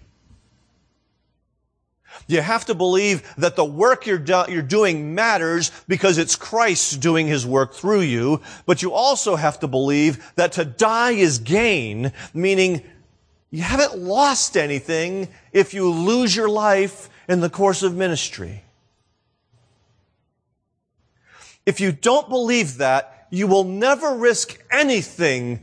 You 2.26 2.42
have 2.42 2.66
to 2.66 2.76
believe 2.76 3.22
that 3.38 3.56
the 3.56 3.66
work 3.66 4.06
you're, 4.06 4.18
do- 4.18 4.46
you're 4.50 4.62
doing 4.62 5.14
matters 5.14 5.72
because 5.88 6.18
it's 6.18 6.36
Christ 6.36 7.00
doing 7.00 7.28
his 7.28 7.46
work 7.46 7.74
through 7.74 8.02
you. 8.02 8.42
But 8.66 8.82
you 8.82 8.94
also 8.94 9.36
have 9.36 9.60
to 9.60 9.68
believe 9.68 10.34
that 10.36 10.54
to 10.54 10.66
die 10.66 11.12
is 11.12 11.38
gain, 11.38 12.12
meaning 12.34 12.82
you 13.52 13.64
haven't 13.64 13.98
lost 14.00 14.58
anything 14.58 15.30
if 15.54 15.74
you 15.74 15.90
lose 15.90 16.36
your 16.36 16.50
life 16.50 17.10
in 17.28 17.40
the 17.42 17.50
course 17.50 17.84
of 17.84 17.96
ministry. 17.96 18.64
If 21.66 21.80
you 21.80 21.92
don't 21.92 22.30
believe 22.30 22.78
that, 22.78 23.28
you 23.30 23.48
will 23.48 23.66
never 23.66 24.16
risk 24.16 24.58
anything 24.72 25.60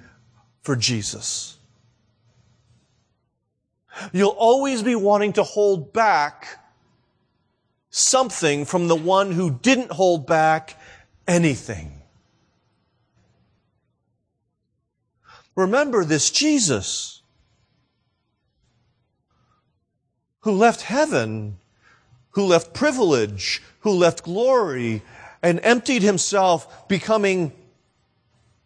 for 0.63 0.77
Jesus. 0.77 1.54
You'll 4.13 4.31
always 4.31 4.83
be 4.83 4.95
wanting 4.95 5.35
to 5.35 5.43
hold 5.43 5.93
back 5.93 6.65
something 7.91 8.65
from 8.65 8.89
the 8.89 8.97
one 8.97 9.33
who 9.33 9.51
didn't 9.51 9.93
hold 9.93 10.27
back 10.27 10.81
anything. 11.29 12.03
Remember 15.55 16.05
this 16.05 16.31
Jesus 16.31 17.23
who 20.41 20.53
left 20.53 20.83
heaven, 20.83 21.57
who 22.31 22.45
left 22.45 22.75
privilege, 22.75 23.63
who 23.81 23.91
left 23.91 24.25
glory, 24.25 25.03
and 25.43 25.61
emptied 25.63 26.03
himself, 26.03 26.89
becoming 26.89 27.53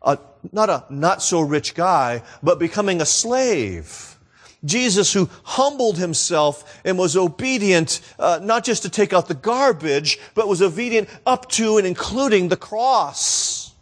a, 0.02 0.18
not 0.52 0.70
a 0.70 0.84
not 0.90 1.22
so 1.22 1.40
rich 1.40 1.74
guy, 1.74 2.22
but 2.42 2.58
becoming 2.58 3.00
a 3.00 3.06
slave. 3.06 4.17
Jesus, 4.64 5.12
who 5.12 5.28
humbled 5.44 5.98
himself 5.98 6.80
and 6.84 6.98
was 6.98 7.16
obedient, 7.16 8.00
uh, 8.18 8.40
not 8.42 8.64
just 8.64 8.82
to 8.82 8.88
take 8.88 9.12
out 9.12 9.28
the 9.28 9.34
garbage, 9.34 10.18
but 10.34 10.48
was 10.48 10.60
obedient 10.60 11.08
up 11.24 11.48
to 11.50 11.78
and 11.78 11.86
including 11.86 12.48
the 12.48 12.56
cross. 12.56 13.72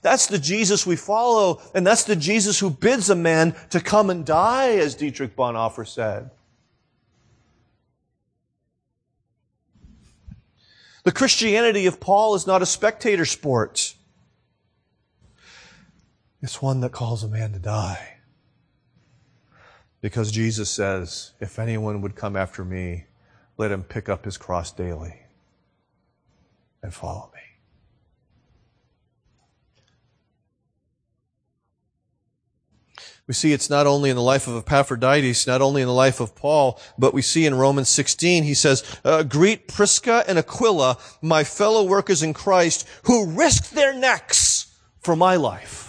That's 0.00 0.26
the 0.26 0.38
Jesus 0.38 0.86
we 0.86 0.96
follow, 0.96 1.60
and 1.74 1.86
that's 1.86 2.04
the 2.04 2.16
Jesus 2.16 2.58
who 2.58 2.70
bids 2.70 3.10
a 3.10 3.16
man 3.16 3.54
to 3.70 3.80
come 3.80 4.10
and 4.10 4.24
die, 4.24 4.76
as 4.76 4.94
Dietrich 4.94 5.36
Bonhoeffer 5.36 5.86
said. 5.86 6.30
The 11.04 11.12
Christianity 11.12 11.86
of 11.86 12.00
Paul 12.00 12.34
is 12.34 12.46
not 12.46 12.62
a 12.62 12.66
spectator 12.66 13.24
sport. 13.24 13.94
It's 16.40 16.62
one 16.62 16.80
that 16.80 16.92
calls 16.92 17.24
a 17.24 17.28
man 17.28 17.52
to 17.52 17.58
die. 17.58 18.18
Because 20.00 20.30
Jesus 20.30 20.70
says, 20.70 21.32
if 21.40 21.58
anyone 21.58 22.00
would 22.02 22.14
come 22.14 22.36
after 22.36 22.64
me, 22.64 23.06
let 23.56 23.72
him 23.72 23.82
pick 23.82 24.08
up 24.08 24.24
his 24.24 24.36
cross 24.38 24.70
daily 24.70 25.22
and 26.82 26.94
follow 26.94 27.30
me. 27.34 27.40
We 33.26 33.34
see 33.34 33.52
it's 33.52 33.68
not 33.68 33.86
only 33.86 34.08
in 34.08 34.16
the 34.16 34.22
life 34.22 34.48
of 34.48 34.56
Epaphroditus, 34.56 35.46
not 35.46 35.60
only 35.60 35.82
in 35.82 35.88
the 35.88 35.92
life 35.92 36.18
of 36.18 36.34
Paul, 36.34 36.80
but 36.96 37.12
we 37.12 37.20
see 37.20 37.44
in 37.44 37.54
Romans 37.54 37.90
16, 37.90 38.44
he 38.44 38.54
says, 38.54 38.98
uh, 39.04 39.22
greet 39.22 39.68
Prisca 39.68 40.24
and 40.26 40.38
Aquila, 40.38 40.96
my 41.20 41.44
fellow 41.44 41.82
workers 41.84 42.22
in 42.22 42.32
Christ, 42.32 42.88
who 43.02 43.26
risked 43.26 43.72
their 43.72 43.92
necks 43.92 44.74
for 45.00 45.14
my 45.14 45.36
life. 45.36 45.87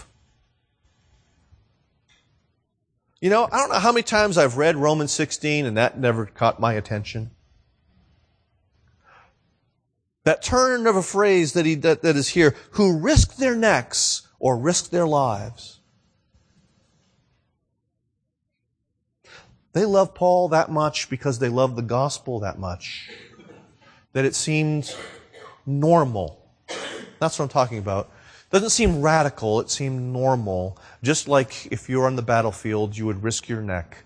You 3.20 3.28
know, 3.28 3.48
I 3.52 3.58
don't 3.58 3.68
know 3.68 3.78
how 3.78 3.92
many 3.92 4.02
times 4.02 4.38
I've 4.38 4.56
read 4.56 4.76
Romans 4.76 5.12
16 5.12 5.66
and 5.66 5.76
that 5.76 5.98
never 5.98 6.26
caught 6.26 6.58
my 6.58 6.72
attention. 6.72 7.30
That 10.24 10.42
turn 10.42 10.86
of 10.86 10.96
a 10.96 11.02
phrase 11.02 11.52
that, 11.52 11.66
he, 11.66 11.74
that, 11.76 12.02
that 12.02 12.16
is 12.16 12.28
here, 12.28 12.54
who 12.72 12.98
risked 12.98 13.38
their 13.38 13.54
necks 13.54 14.26
or 14.38 14.56
risked 14.56 14.90
their 14.90 15.06
lives. 15.06 15.80
They 19.72 19.84
love 19.84 20.14
Paul 20.14 20.48
that 20.48 20.70
much 20.70 21.08
because 21.10 21.38
they 21.38 21.48
love 21.48 21.76
the 21.76 21.82
gospel 21.82 22.40
that 22.40 22.58
much. 22.58 23.10
That 24.14 24.24
it 24.24 24.34
seemed 24.34 24.94
normal. 25.64 26.42
That's 27.18 27.38
what 27.38 27.44
I'm 27.44 27.48
talking 27.50 27.78
about. 27.78 28.10
Doesn't 28.50 28.70
seem 28.70 29.00
radical, 29.00 29.60
it 29.60 29.70
seemed 29.70 30.12
normal. 30.12 30.78
Just 31.02 31.28
like 31.28 31.66
if 31.70 31.88
you're 31.88 32.06
on 32.06 32.16
the 32.16 32.22
battlefield, 32.22 32.96
you 32.96 33.06
would 33.06 33.22
risk 33.22 33.48
your 33.48 33.62
neck 33.62 34.04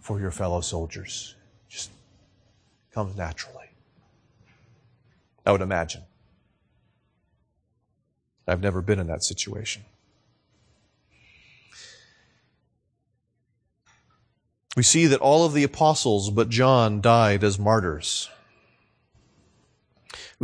for 0.00 0.20
your 0.20 0.30
fellow 0.30 0.60
soldiers. 0.60 1.34
Just 1.68 1.90
comes 2.92 3.16
naturally. 3.16 3.68
I 5.44 5.52
would 5.52 5.60
imagine. 5.60 6.02
I've 8.46 8.62
never 8.62 8.80
been 8.80 8.98
in 8.98 9.06
that 9.08 9.22
situation. 9.24 9.84
we 14.76 14.82
see 14.82 15.06
that 15.06 15.20
all 15.20 15.44
of 15.44 15.52
the 15.52 15.62
apostles 15.62 16.30
but 16.30 16.48
John 16.48 17.00
died 17.00 17.44
as 17.44 17.58
martyrs. 17.58 18.28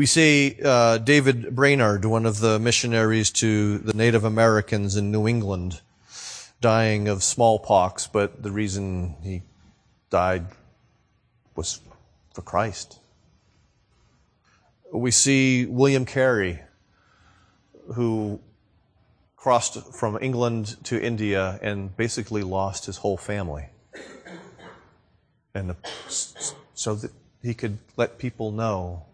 We 0.00 0.06
see 0.06 0.56
uh, 0.64 0.96
David 0.96 1.54
Brainerd, 1.54 2.06
one 2.06 2.24
of 2.24 2.40
the 2.40 2.58
missionaries 2.58 3.30
to 3.32 3.76
the 3.76 3.92
Native 3.92 4.24
Americans 4.24 4.96
in 4.96 5.12
New 5.12 5.28
England, 5.28 5.82
dying 6.62 7.06
of 7.06 7.22
smallpox, 7.22 8.06
but 8.06 8.42
the 8.42 8.50
reason 8.50 9.16
he 9.22 9.42
died 10.08 10.46
was 11.54 11.82
for 12.32 12.40
Christ. 12.40 12.98
We 14.90 15.10
see 15.10 15.66
William 15.66 16.06
Carey, 16.06 16.62
who 17.92 18.40
crossed 19.36 19.92
from 19.92 20.16
England 20.22 20.82
to 20.84 20.98
India 20.98 21.58
and 21.60 21.94
basically 21.94 22.42
lost 22.42 22.86
his 22.86 22.96
whole 22.96 23.18
family 23.18 23.66
and 25.54 25.76
so 26.72 26.94
that 26.94 27.12
he 27.42 27.52
could 27.52 27.76
let 27.98 28.16
people 28.16 28.50
know 28.50 29.04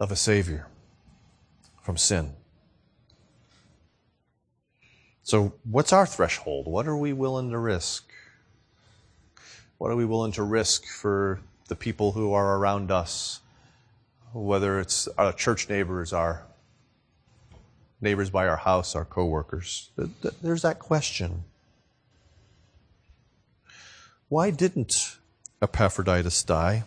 of 0.00 0.10
a 0.12 0.16
Savior 0.16 0.66
from 1.82 1.96
sin. 1.96 2.34
So, 5.22 5.54
what's 5.64 5.92
our 5.92 6.06
threshold? 6.06 6.66
What 6.66 6.86
are 6.86 6.96
we 6.96 7.12
willing 7.12 7.50
to 7.50 7.58
risk? 7.58 8.10
What 9.76 9.90
are 9.90 9.96
we 9.96 10.04
willing 10.04 10.32
to 10.32 10.42
risk 10.42 10.86
for 10.86 11.40
the 11.68 11.76
people 11.76 12.12
who 12.12 12.32
are 12.32 12.56
around 12.56 12.90
us? 12.90 13.40
Whether 14.32 14.80
it's 14.80 15.08
our 15.18 15.32
church 15.32 15.68
neighbors, 15.68 16.12
our 16.12 16.46
neighbors 18.00 18.30
by 18.30 18.46
our 18.48 18.56
house, 18.56 18.94
our 18.94 19.04
coworkers. 19.04 19.90
There's 20.42 20.62
that 20.62 20.78
question. 20.78 21.44
Why 24.28 24.50
didn't 24.50 25.18
Epaphroditus 25.60 26.44
die. 26.44 26.84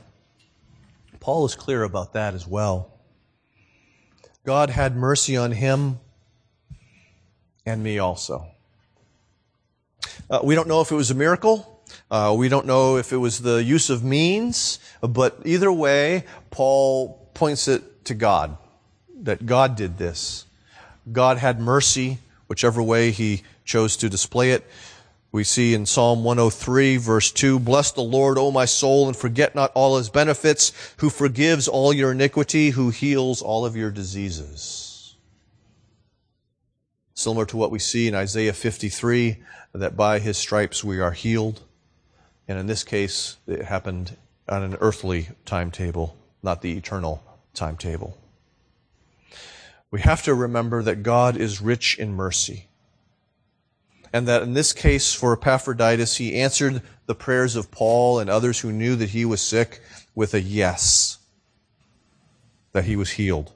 Paul 1.19 1.45
is 1.45 1.55
clear 1.55 1.83
about 1.83 2.13
that 2.13 2.33
as 2.33 2.47
well. 2.47 2.89
God 4.43 4.69
had 4.71 4.95
mercy 4.95 5.37
on 5.37 5.51
him 5.51 5.99
and 7.65 7.83
me 7.83 7.99
also. 7.99 8.47
Uh, 10.29 10.39
we 10.43 10.55
don't 10.55 10.67
know 10.67 10.81
if 10.81 10.91
it 10.91 10.95
was 10.95 11.11
a 11.11 11.15
miracle. 11.15 11.83
Uh, 12.09 12.33
we 12.37 12.49
don't 12.49 12.65
know 12.65 12.97
if 12.97 13.13
it 13.13 13.17
was 13.17 13.39
the 13.39 13.63
use 13.63 13.89
of 13.89 14.03
means, 14.03 14.79
but 15.01 15.39
either 15.45 15.71
way, 15.71 16.23
Paul 16.49 17.29
points 17.33 17.67
it 17.67 18.05
to 18.05 18.13
God, 18.13 18.57
that 19.21 19.45
God 19.45 19.75
did 19.75 19.97
this. 19.97 20.45
God 21.11 21.37
had 21.37 21.59
mercy, 21.59 22.17
whichever 22.47 22.81
way 22.81 23.11
he 23.11 23.43
chose 23.63 23.95
to 23.97 24.09
display 24.09 24.51
it. 24.51 24.65
We 25.31 25.45
see 25.45 25.73
in 25.73 25.85
Psalm 25.85 26.25
103 26.25 26.97
verse 26.97 27.31
2, 27.31 27.59
Bless 27.59 27.91
the 27.91 28.01
Lord, 28.01 28.37
O 28.37 28.51
my 28.51 28.65
soul, 28.65 29.07
and 29.07 29.15
forget 29.15 29.55
not 29.55 29.71
all 29.73 29.97
his 29.97 30.09
benefits, 30.09 30.73
who 30.97 31.09
forgives 31.09 31.69
all 31.69 31.93
your 31.93 32.11
iniquity, 32.11 32.71
who 32.71 32.89
heals 32.89 33.41
all 33.41 33.65
of 33.65 33.77
your 33.77 33.91
diseases. 33.91 35.15
Similar 37.13 37.45
to 37.45 37.57
what 37.57 37.71
we 37.71 37.79
see 37.79 38.07
in 38.07 38.15
Isaiah 38.15 38.51
53, 38.51 39.37
that 39.73 39.95
by 39.95 40.19
his 40.19 40.37
stripes 40.37 40.83
we 40.83 40.99
are 40.99 41.11
healed. 41.11 41.61
And 42.47 42.59
in 42.59 42.67
this 42.67 42.83
case, 42.83 43.37
it 43.47 43.63
happened 43.63 44.17
on 44.49 44.63
an 44.63 44.75
earthly 44.81 45.29
timetable, 45.45 46.17
not 46.43 46.61
the 46.61 46.75
eternal 46.75 47.23
timetable. 47.53 48.17
We 49.91 50.01
have 50.01 50.23
to 50.23 50.33
remember 50.33 50.83
that 50.83 51.03
God 51.03 51.37
is 51.37 51.61
rich 51.61 51.97
in 51.97 52.13
mercy. 52.13 52.67
And 54.13 54.27
that 54.27 54.43
in 54.43 54.53
this 54.53 54.73
case 54.73 55.13
for 55.13 55.33
Epaphroditus, 55.33 56.17
he 56.17 56.35
answered 56.35 56.81
the 57.05 57.15
prayers 57.15 57.55
of 57.55 57.71
Paul 57.71 58.19
and 58.19 58.29
others 58.29 58.59
who 58.59 58.71
knew 58.71 58.95
that 58.95 59.09
he 59.09 59.25
was 59.25 59.41
sick 59.41 59.81
with 60.13 60.33
a 60.33 60.41
yes, 60.41 61.17
that 62.73 62.85
he 62.85 62.95
was 62.95 63.11
healed. 63.11 63.53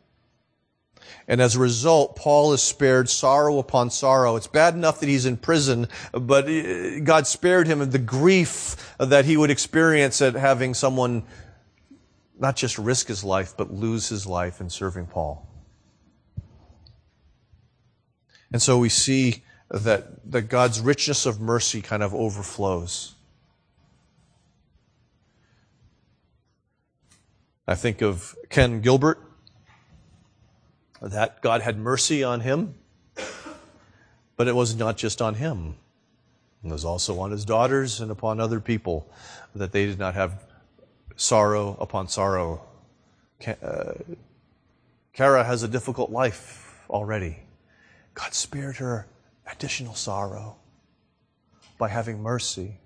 And 1.28 1.42
as 1.42 1.56
a 1.56 1.60
result, 1.60 2.16
Paul 2.16 2.54
is 2.54 2.62
spared 2.62 3.10
sorrow 3.10 3.58
upon 3.58 3.90
sorrow. 3.90 4.36
It's 4.36 4.48
bad 4.48 4.76
enough 4.76 5.00
that 5.00 5.10
he's 5.10 5.26
in 5.26 5.38
prison, 5.38 5.88
but 6.12 6.48
uh, 6.48 7.00
God 7.00 7.26
spared 7.26 7.68
him 7.68 7.90
the 7.90 8.00
grief 8.00 8.96
that 9.00 9.26
he 9.26 9.36
would 9.36 9.50
experience 9.50 10.22
at 10.22 10.36
having 10.36 10.74
someone 10.74 11.24
not 12.38 12.56
just 12.56 12.78
risk 12.78 13.08
his 13.08 13.24
life, 13.24 13.56
but 13.58 13.74
lose 13.74 14.10
his 14.10 14.28
life 14.28 14.62
in 14.62 14.70
serving 14.70 15.08
Paul. 15.08 15.48
And 18.52 18.62
so 18.62 18.78
we 18.78 18.90
see 18.90 19.44
that, 19.84 20.32
that 20.32 20.44
God's 20.44 20.80
richness 20.80 21.26
of 21.26 21.42
mercy 21.42 21.82
kind 21.82 22.02
of 22.02 22.16
overflows. 22.16 23.16
I 27.68 27.76
think 27.76 28.02
of 28.02 28.36
Ken 28.50 28.80
Gilbert, 28.80 29.20
that 31.02 31.42
God 31.42 31.62
had 31.62 31.78
mercy 31.78 32.24
on 32.24 32.40
him, 32.40 32.76
but 34.38 34.48
it 34.48 34.56
was 34.56 34.76
not 34.76 34.96
just 34.98 35.22
on 35.22 35.36
him. 35.36 35.76
It 36.64 36.72
was 36.72 36.86
also 36.86 37.20
on 37.20 37.32
his 37.32 37.44
daughters 37.44 38.00
and 38.00 38.12
upon 38.12 38.40
other 38.40 38.62
people 38.62 39.12
that 39.56 39.72
they 39.72 39.86
did 39.86 40.00
not 40.00 40.14
have 40.14 40.44
sorrow 41.18 41.76
upon 41.82 42.08
sorrow. 42.08 42.62
Uh, 43.46 43.94
Kara 45.12 45.44
has 45.44 45.64
a 45.64 45.68
difficult 45.68 46.12
life 46.12 46.82
already. 46.90 47.40
God 48.14 48.34
spared 48.34 48.78
her 48.78 49.08
additional 49.52 49.96
sorrow 49.96 50.58
by 51.78 51.90
having 51.90 52.22
mercy 52.22 52.80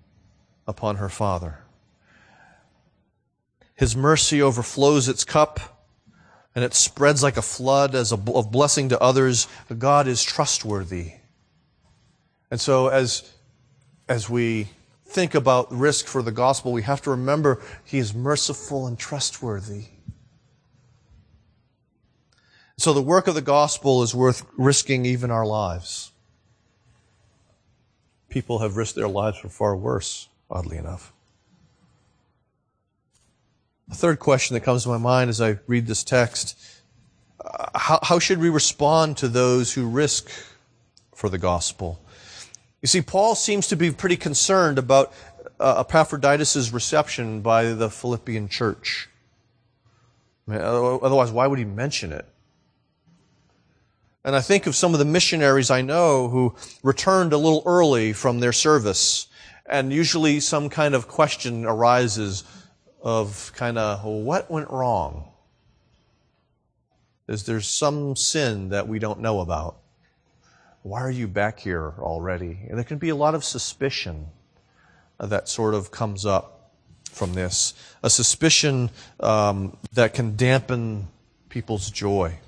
upon 0.66 0.96
her 0.96 1.08
father. 1.08 1.58
His 3.74 3.96
mercy 3.96 4.42
overflows 4.42 5.08
its 5.08 5.24
cup 5.24 5.80
and 6.54 6.64
it 6.64 6.74
spreads 6.74 7.22
like 7.22 7.36
a 7.36 7.42
flood 7.42 7.94
as 7.94 8.12
a, 8.12 8.18
of 8.34 8.50
blessing 8.50 8.88
to 8.90 9.00
others. 9.00 9.46
God 9.78 10.06
is 10.08 10.22
trustworthy. 10.22 11.12
And 12.50 12.60
so 12.60 12.88
as, 12.88 13.32
as 14.08 14.28
we 14.28 14.68
think 15.06 15.34
about 15.34 15.72
risk 15.72 16.06
for 16.06 16.22
the 16.22 16.32
gospel, 16.32 16.72
we 16.72 16.82
have 16.82 17.02
to 17.02 17.10
remember 17.10 17.60
he 17.84 17.98
is 17.98 18.14
merciful 18.14 18.86
and 18.86 18.98
trustworthy. 18.98 19.84
So 22.76 22.92
the 22.92 23.02
work 23.02 23.28
of 23.28 23.34
the 23.34 23.42
gospel 23.42 24.02
is 24.02 24.14
worth 24.14 24.44
risking 24.56 25.04
even 25.04 25.30
our 25.30 25.46
lives. 25.46 26.09
People 28.30 28.60
have 28.60 28.76
risked 28.76 28.96
their 28.96 29.08
lives 29.08 29.36
for 29.36 29.50
far 29.50 29.76
worse, 29.76 30.28
oddly 30.50 30.78
enough. 30.78 31.12
The 33.88 33.96
third 33.96 34.18
question 34.20 34.54
that 34.54 34.60
comes 34.60 34.84
to 34.84 34.88
my 34.88 34.98
mind 34.98 35.28
as 35.28 35.40
I 35.40 35.58
read 35.66 35.86
this 35.86 36.02
text 36.02 36.56
uh, 37.44 37.66
how, 37.74 37.98
how 38.02 38.18
should 38.18 38.38
we 38.38 38.48
respond 38.48 39.16
to 39.18 39.28
those 39.28 39.72
who 39.72 39.88
risk 39.88 40.30
for 41.14 41.28
the 41.28 41.38
gospel? 41.38 42.00
You 42.82 42.86
see, 42.86 43.00
Paul 43.00 43.34
seems 43.34 43.66
to 43.68 43.76
be 43.76 43.90
pretty 43.90 44.16
concerned 44.16 44.78
about 44.78 45.12
uh, 45.58 45.84
Epaphroditus' 45.86 46.72
reception 46.72 47.40
by 47.40 47.72
the 47.72 47.90
Philippian 47.90 48.48
church. 48.48 49.08
I 50.48 50.52
mean, 50.52 50.60
otherwise, 50.60 51.30
why 51.30 51.46
would 51.46 51.58
he 51.58 51.64
mention 51.64 52.12
it? 52.12 52.26
And 54.24 54.36
I 54.36 54.40
think 54.40 54.66
of 54.66 54.76
some 54.76 54.92
of 54.92 54.98
the 54.98 55.04
missionaries 55.04 55.70
I 55.70 55.80
know 55.80 56.28
who 56.28 56.54
returned 56.82 57.32
a 57.32 57.38
little 57.38 57.62
early 57.64 58.12
from 58.12 58.40
their 58.40 58.52
service, 58.52 59.28
and 59.66 59.92
usually 59.92 60.40
some 60.40 60.68
kind 60.68 60.94
of 60.94 61.08
question 61.08 61.64
arises 61.64 62.44
of 63.02 63.52
kind 63.54 63.78
of 63.78 64.04
what 64.04 64.50
went 64.50 64.70
wrong? 64.70 65.30
Is 67.28 67.44
there 67.44 67.60
some 67.60 68.16
sin 68.16 68.70
that 68.70 68.88
we 68.88 68.98
don't 68.98 69.20
know 69.20 69.40
about? 69.40 69.76
Why 70.82 71.00
are 71.00 71.10
you 71.10 71.28
back 71.28 71.60
here 71.60 71.94
already? 71.98 72.58
And 72.68 72.76
there 72.76 72.84
can 72.84 72.98
be 72.98 73.10
a 73.10 73.14
lot 73.14 73.34
of 73.34 73.44
suspicion 73.44 74.26
that 75.18 75.48
sort 75.48 75.74
of 75.74 75.90
comes 75.90 76.26
up 76.26 76.72
from 77.10 77.34
this. 77.34 77.74
A 78.02 78.10
suspicion 78.10 78.90
um, 79.20 79.76
that 79.92 80.14
can 80.14 80.36
dampen 80.36 81.08
people's 81.48 81.90
joy. 81.90 82.38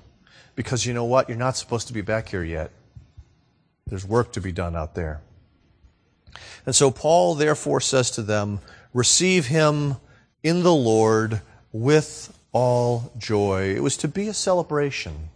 Because 0.55 0.85
you 0.85 0.93
know 0.93 1.05
what? 1.05 1.29
You're 1.29 1.37
not 1.37 1.57
supposed 1.57 1.87
to 1.87 1.93
be 1.93 2.01
back 2.01 2.29
here 2.29 2.43
yet. 2.43 2.71
There's 3.87 4.05
work 4.05 4.33
to 4.33 4.41
be 4.41 4.51
done 4.51 4.75
out 4.75 4.95
there. 4.95 5.21
And 6.65 6.75
so 6.75 6.91
Paul 6.91 7.35
therefore 7.35 7.81
says 7.81 8.11
to 8.11 8.21
them, 8.21 8.59
Receive 8.93 9.47
him 9.47 9.95
in 10.43 10.63
the 10.63 10.73
Lord 10.73 11.41
with 11.71 12.37
all 12.51 13.11
joy. 13.17 13.73
It 13.75 13.81
was 13.81 13.97
to 13.97 14.07
be 14.07 14.27
a 14.27 14.33
celebration. 14.33 15.29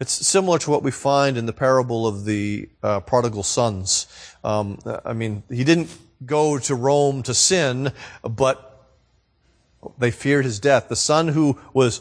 It's 0.00 0.12
similar 0.12 0.58
to 0.58 0.70
what 0.70 0.82
we 0.82 0.90
find 0.90 1.36
in 1.36 1.46
the 1.46 1.52
parable 1.52 2.06
of 2.06 2.24
the 2.24 2.68
uh, 2.82 3.00
prodigal 3.00 3.42
sons. 3.42 4.06
Um, 4.44 4.78
I 5.04 5.12
mean, 5.12 5.42
he 5.48 5.64
didn't 5.64 5.88
go 6.24 6.58
to 6.58 6.74
Rome 6.74 7.22
to 7.24 7.34
sin, 7.34 7.92
but 8.22 8.86
they 9.98 10.10
feared 10.10 10.44
his 10.44 10.60
death. 10.60 10.88
The 10.88 10.96
son 10.96 11.28
who 11.28 11.58
was 11.72 12.00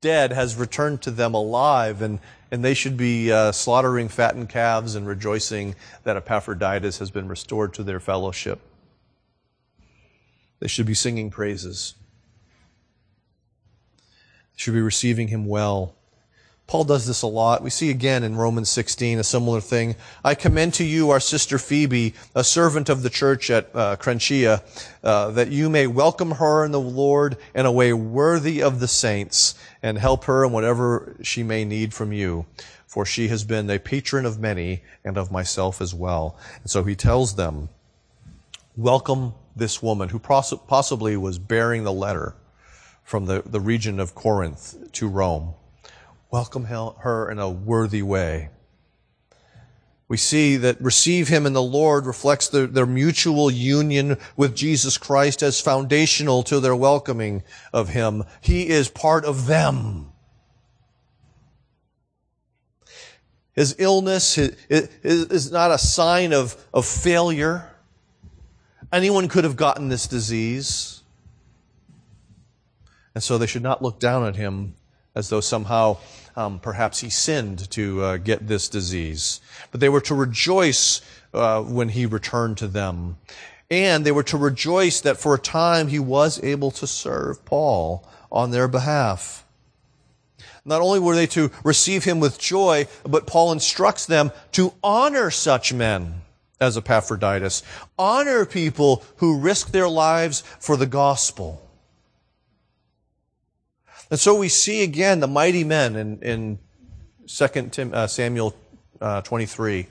dead 0.00 0.32
has 0.32 0.56
returned 0.56 1.02
to 1.02 1.10
them 1.10 1.34
alive, 1.34 2.02
and, 2.02 2.20
and 2.50 2.64
they 2.64 2.74
should 2.74 2.96
be 2.96 3.32
uh, 3.32 3.52
slaughtering 3.52 4.08
fattened 4.08 4.48
calves 4.48 4.94
and 4.94 5.06
rejoicing 5.06 5.74
that 6.04 6.16
Epaphroditus 6.16 6.98
has 6.98 7.10
been 7.10 7.28
restored 7.28 7.74
to 7.74 7.82
their 7.82 8.00
fellowship. 8.00 8.60
They 10.60 10.68
should 10.68 10.86
be 10.86 10.94
singing 10.94 11.30
praises. 11.30 11.94
They 14.52 14.56
should 14.56 14.74
be 14.74 14.80
receiving 14.80 15.28
him 15.28 15.46
well. 15.46 15.94
Paul 16.68 16.84
does 16.84 17.06
this 17.06 17.22
a 17.22 17.26
lot. 17.26 17.62
We 17.62 17.70
see 17.70 17.88
again 17.88 18.22
in 18.22 18.36
Romans 18.36 18.68
16 18.68 19.18
a 19.18 19.24
similar 19.24 19.58
thing. 19.58 19.96
I 20.22 20.34
commend 20.34 20.74
to 20.74 20.84
you 20.84 21.08
our 21.08 21.18
sister 21.18 21.58
Phoebe, 21.58 22.12
a 22.34 22.44
servant 22.44 22.90
of 22.90 23.02
the 23.02 23.08
church 23.08 23.48
at 23.48 23.74
uh, 23.74 23.96
Cenchreae, 23.96 24.60
uh, 25.02 25.30
that 25.30 25.48
you 25.48 25.70
may 25.70 25.86
welcome 25.86 26.32
her 26.32 26.66
in 26.66 26.72
the 26.72 26.78
Lord 26.78 27.38
in 27.54 27.64
a 27.64 27.72
way 27.72 27.94
worthy 27.94 28.62
of 28.62 28.80
the 28.80 28.86
saints 28.86 29.54
and 29.82 29.96
help 29.96 30.24
her 30.24 30.44
in 30.44 30.52
whatever 30.52 31.16
she 31.22 31.42
may 31.42 31.64
need 31.64 31.94
from 31.94 32.12
you. 32.12 32.44
For 32.86 33.06
she 33.06 33.28
has 33.28 33.44
been 33.44 33.70
a 33.70 33.78
patron 33.78 34.26
of 34.26 34.38
many 34.38 34.82
and 35.02 35.16
of 35.16 35.32
myself 35.32 35.80
as 35.80 35.94
well. 35.94 36.36
And 36.60 36.70
so 36.70 36.84
he 36.84 36.94
tells 36.94 37.36
them, 37.36 37.70
welcome 38.76 39.32
this 39.56 39.82
woman 39.82 40.10
who 40.10 40.18
possibly 40.18 41.16
was 41.16 41.38
bearing 41.38 41.84
the 41.84 41.92
letter 41.94 42.34
from 43.04 43.24
the, 43.24 43.42
the 43.46 43.58
region 43.58 43.98
of 43.98 44.14
Corinth 44.14 44.92
to 44.92 45.08
Rome 45.08 45.54
welcome 46.30 46.64
her 46.66 47.30
in 47.30 47.38
a 47.38 47.48
worthy 47.48 48.02
way. 48.02 48.50
We 50.08 50.16
see 50.16 50.56
that 50.56 50.80
receive 50.80 51.28
him 51.28 51.44
in 51.44 51.52
the 51.52 51.62
Lord 51.62 52.06
reflects 52.06 52.48
their, 52.48 52.86
mutual 52.86 53.50
union 53.50 54.16
with 54.36 54.56
Jesus 54.56 54.96
Christ 54.96 55.42
as 55.42 55.60
foundational 55.60 56.42
to 56.44 56.60
their 56.60 56.74
welcoming 56.74 57.42
of 57.74 57.90
him. 57.90 58.24
He 58.40 58.68
is 58.68 58.88
part 58.88 59.26
of 59.26 59.46
them. 59.46 60.10
His 63.52 63.74
illness 63.78 64.38
is 64.38 65.52
not 65.52 65.72
a 65.72 65.78
sign 65.78 66.32
of, 66.32 66.56
of 66.72 66.86
failure. 66.86 67.70
Anyone 68.90 69.28
could 69.28 69.44
have 69.44 69.56
gotten 69.56 69.88
this 69.88 70.06
disease. 70.06 71.02
And 73.14 73.22
so 73.22 73.36
they 73.36 73.46
should 73.46 73.62
not 73.62 73.82
look 73.82 73.98
down 73.98 74.24
at 74.24 74.36
him 74.36 74.74
as 75.18 75.28
though 75.30 75.40
somehow 75.40 75.96
um, 76.36 76.60
perhaps 76.60 77.00
he 77.00 77.10
sinned 77.10 77.68
to 77.72 78.00
uh, 78.02 78.16
get 78.18 78.46
this 78.46 78.68
disease. 78.68 79.40
But 79.72 79.80
they 79.80 79.88
were 79.88 80.00
to 80.02 80.14
rejoice 80.14 81.00
uh, 81.34 81.60
when 81.62 81.88
he 81.88 82.06
returned 82.06 82.56
to 82.58 82.68
them. 82.68 83.18
And 83.68 84.06
they 84.06 84.12
were 84.12 84.22
to 84.22 84.38
rejoice 84.38 85.00
that 85.00 85.18
for 85.18 85.34
a 85.34 85.38
time 85.38 85.88
he 85.88 85.98
was 85.98 86.42
able 86.44 86.70
to 86.70 86.86
serve 86.86 87.44
Paul 87.44 88.08
on 88.30 88.52
their 88.52 88.68
behalf. 88.68 89.44
Not 90.64 90.82
only 90.82 91.00
were 91.00 91.16
they 91.16 91.26
to 91.28 91.50
receive 91.64 92.04
him 92.04 92.20
with 92.20 92.38
joy, 92.38 92.86
but 93.02 93.26
Paul 93.26 93.50
instructs 93.50 94.06
them 94.06 94.30
to 94.52 94.72
honor 94.84 95.32
such 95.32 95.72
men 95.72 96.22
as 96.60 96.76
Epaphroditus. 96.76 97.64
Honor 97.98 98.46
people 98.46 99.02
who 99.16 99.40
risk 99.40 99.72
their 99.72 99.88
lives 99.88 100.42
for 100.60 100.76
the 100.76 100.86
gospel. 100.86 101.67
And 104.10 104.18
so 104.18 104.34
we 104.34 104.48
see 104.48 104.82
again 104.82 105.20
the 105.20 105.28
mighty 105.28 105.64
men 105.64 105.96
in, 105.96 106.22
in 106.22 106.58
2 107.26 107.68
Tim, 107.70 107.92
uh, 107.92 108.06
Samuel 108.06 108.54
uh, 109.00 109.20
23. 109.20 109.86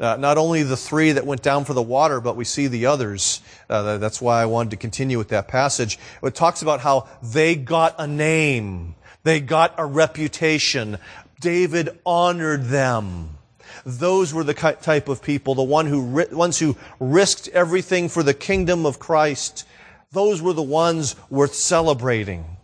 Uh, 0.00 0.16
not 0.16 0.38
only 0.38 0.62
the 0.62 0.76
three 0.76 1.12
that 1.12 1.26
went 1.26 1.42
down 1.42 1.64
for 1.64 1.74
the 1.74 1.82
water, 1.82 2.20
but 2.20 2.34
we 2.34 2.44
see 2.44 2.66
the 2.66 2.86
others. 2.86 3.42
Uh, 3.68 3.98
that's 3.98 4.20
why 4.20 4.42
I 4.42 4.46
wanted 4.46 4.70
to 4.70 4.76
continue 4.76 5.18
with 5.18 5.28
that 5.28 5.46
passage. 5.46 5.98
It 6.22 6.34
talks 6.34 6.62
about 6.62 6.80
how 6.80 7.06
they 7.22 7.54
got 7.54 7.94
a 7.98 8.06
name. 8.06 8.94
They 9.22 9.40
got 9.40 9.74
a 9.76 9.84
reputation. 9.84 10.98
David 11.40 11.90
honored 12.06 12.64
them. 12.64 13.36
Those 13.84 14.34
were 14.34 14.44
the 14.44 14.54
type 14.54 15.08
of 15.08 15.22
people, 15.22 15.54
the 15.54 15.62
one 15.62 15.86
who, 15.86 16.24
ones 16.32 16.58
who 16.58 16.76
risked 16.98 17.48
everything 17.48 18.08
for 18.08 18.22
the 18.22 18.34
kingdom 18.34 18.84
of 18.84 18.98
Christ. 18.98 19.66
Those 20.12 20.42
were 20.42 20.52
the 20.52 20.62
ones 20.62 21.14
worth 21.28 21.54
celebrating. 21.54 22.56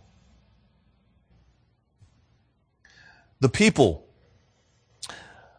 The 3.39 3.49
people 3.49 4.05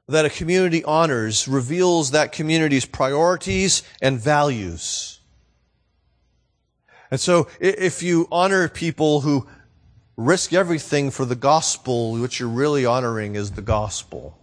that 0.08 0.24
a 0.24 0.30
community 0.30 0.82
honors 0.84 1.46
reveals 1.46 2.12
that 2.12 2.32
community's 2.32 2.86
priorities 2.86 3.82
and 4.00 4.18
values. 4.18 5.20
And 7.10 7.20
so 7.20 7.48
if 7.60 8.02
you 8.02 8.26
honor 8.30 8.68
people 8.68 9.20
who 9.20 9.46
risk 10.16 10.52
everything 10.52 11.10
for 11.10 11.24
the 11.24 11.36
gospel, 11.36 12.18
what 12.18 12.40
you're 12.40 12.48
really 12.48 12.84
honoring 12.84 13.36
is 13.36 13.52
the 13.52 13.62
gospel. 13.62 14.38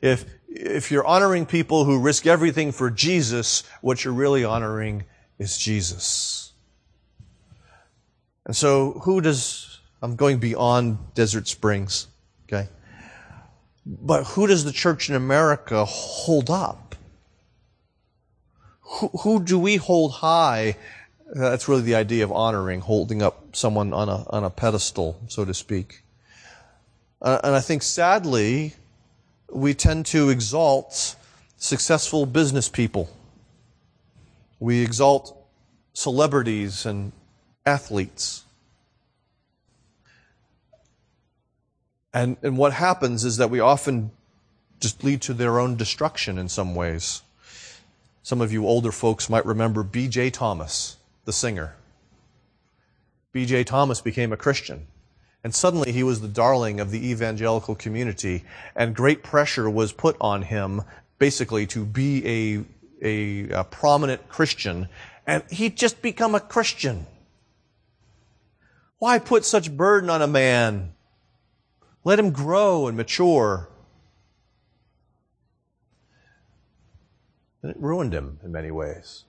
If, 0.00 0.24
if 0.48 0.90
you're 0.90 1.06
honoring 1.06 1.46
people 1.46 1.84
who 1.84 1.98
risk 1.98 2.26
everything 2.26 2.72
for 2.72 2.90
Jesus, 2.90 3.64
what 3.80 4.04
you're 4.04 4.14
really 4.14 4.44
honoring 4.44 5.04
is 5.38 5.58
Jesus. 5.58 6.52
And 8.46 8.54
so 8.54 9.00
who 9.04 9.20
does, 9.20 9.63
I'm 10.04 10.16
going 10.16 10.38
beyond 10.38 11.14
Desert 11.14 11.48
Springs, 11.48 12.08
okay? 12.46 12.68
But 13.86 14.24
who 14.24 14.46
does 14.46 14.64
the 14.64 14.72
church 14.72 15.08
in 15.08 15.16
America 15.16 15.84
hold 15.84 16.50
up? 16.50 16.94
Who, 18.80 19.08
who 19.08 19.42
do 19.42 19.58
we 19.58 19.76
hold 19.76 20.12
high 20.12 20.76
that's 21.34 21.68
really 21.68 21.82
the 21.82 21.94
idea 21.94 22.24
of 22.24 22.32
honoring, 22.32 22.80
holding 22.80 23.22
up 23.22 23.56
someone 23.56 23.92
on 23.92 24.08
a, 24.08 24.24
on 24.30 24.44
a 24.44 24.50
pedestal, 24.50 25.20
so 25.28 25.44
to 25.44 25.54
speak. 25.54 26.02
Uh, 27.20 27.40
and 27.42 27.54
I 27.54 27.60
think 27.60 27.82
sadly, 27.82 28.74
we 29.50 29.74
tend 29.74 30.06
to 30.06 30.28
exalt 30.28 31.16
successful 31.56 32.26
business 32.26 32.68
people. 32.68 33.08
We 34.60 34.82
exalt 34.82 35.36
celebrities 35.94 36.86
and 36.86 37.12
athletes. 37.64 38.43
And, 42.14 42.36
and 42.42 42.56
what 42.56 42.72
happens 42.72 43.24
is 43.24 43.38
that 43.38 43.50
we 43.50 43.58
often 43.58 44.12
just 44.80 45.02
lead 45.02 45.20
to 45.22 45.34
their 45.34 45.58
own 45.58 45.76
destruction 45.76 46.38
in 46.38 46.48
some 46.48 46.76
ways. 46.76 47.22
Some 48.22 48.40
of 48.40 48.52
you 48.52 48.66
older 48.66 48.92
folks 48.92 49.28
might 49.28 49.44
remember 49.44 49.82
B.J. 49.82 50.30
Thomas 50.30 50.96
the 51.24 51.32
singer. 51.32 51.74
B.J. 53.32 53.64
Thomas 53.64 54.00
became 54.00 54.32
a 54.32 54.36
Christian. 54.36 54.86
And 55.42 55.54
suddenly 55.54 55.92
he 55.92 56.02
was 56.02 56.20
the 56.20 56.28
darling 56.28 56.80
of 56.80 56.90
the 56.90 57.10
evangelical 57.10 57.74
community, 57.74 58.44
and 58.74 58.94
great 58.94 59.22
pressure 59.22 59.68
was 59.68 59.92
put 59.92 60.16
on 60.20 60.42
him 60.42 60.82
basically 61.18 61.66
to 61.66 61.84
be 61.84 62.26
a, 62.26 62.64
a, 63.02 63.60
a 63.60 63.64
prominent 63.64 64.28
Christian, 64.28 64.88
and 65.26 65.42
he'd 65.50 65.76
just 65.76 66.00
become 66.00 66.34
a 66.34 66.40
Christian. 66.40 67.06
Why 68.98 69.18
put 69.18 69.44
such 69.44 69.76
burden 69.76 70.08
on 70.08 70.22
a 70.22 70.26
man? 70.26 70.93
Let 72.04 72.18
him 72.18 72.30
grow 72.30 72.86
and 72.86 72.96
mature. 72.96 73.70
And 77.62 77.70
it 77.70 77.80
ruined 77.80 78.12
him 78.12 78.38
in 78.44 78.52
many 78.52 78.70
ways. 78.70 79.24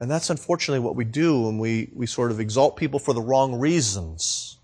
And 0.00 0.10
that's 0.10 0.30
unfortunately 0.30 0.84
what 0.84 0.96
we 0.96 1.04
do 1.04 1.42
when 1.42 1.58
we, 1.58 1.90
we 1.94 2.06
sort 2.06 2.30
of 2.30 2.40
exalt 2.40 2.76
people 2.76 2.98
for 2.98 3.12
the 3.12 3.20
wrong 3.20 3.58
reasons. 3.58 4.58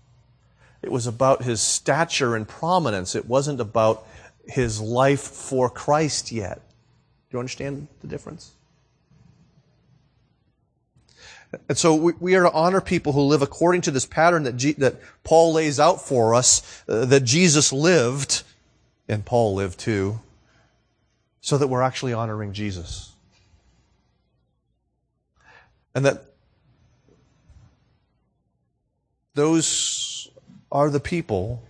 It 0.81 0.91
was 0.91 1.07
about 1.07 1.43
his 1.43 1.61
stature 1.61 2.35
and 2.35 2.47
prominence. 2.47 3.15
It 3.15 3.25
wasn't 3.25 3.59
about 3.59 4.07
his 4.45 4.81
life 4.81 5.21
for 5.21 5.69
Christ 5.69 6.31
yet. 6.31 6.57
Do 6.57 7.37
you 7.37 7.39
understand 7.39 7.87
the 8.01 8.07
difference? 8.07 8.53
And 11.69 11.77
so 11.77 11.95
we, 11.95 12.13
we, 12.19 12.35
are 12.35 12.43
to 12.43 12.51
honor 12.51 12.81
people 12.81 13.13
who 13.13 13.21
live 13.21 13.41
according 13.41 13.81
to 13.81 13.91
this 13.91 14.05
pattern 14.05 14.43
that, 14.43 14.57
G, 14.57 14.73
that 14.73 14.95
Paul 15.23 15.53
lays 15.53 15.79
out 15.79 16.01
for 16.01 16.33
us, 16.33 16.83
uh, 16.87 17.05
that 17.05 17.21
Jesus 17.21 17.71
lived, 17.71 18.43
and 19.07 19.23
Paul 19.25 19.53
lived 19.53 19.79
too, 19.79 20.19
so 21.41 21.57
that 21.57 21.67
we're 21.67 21.81
actually 21.81 22.13
honoring 22.13 22.53
Jesus. 22.53 23.11
And 25.93 26.05
that 26.05 26.23
those 29.35 30.29
are 30.71 30.89
the 30.89 30.99
people 30.99 31.63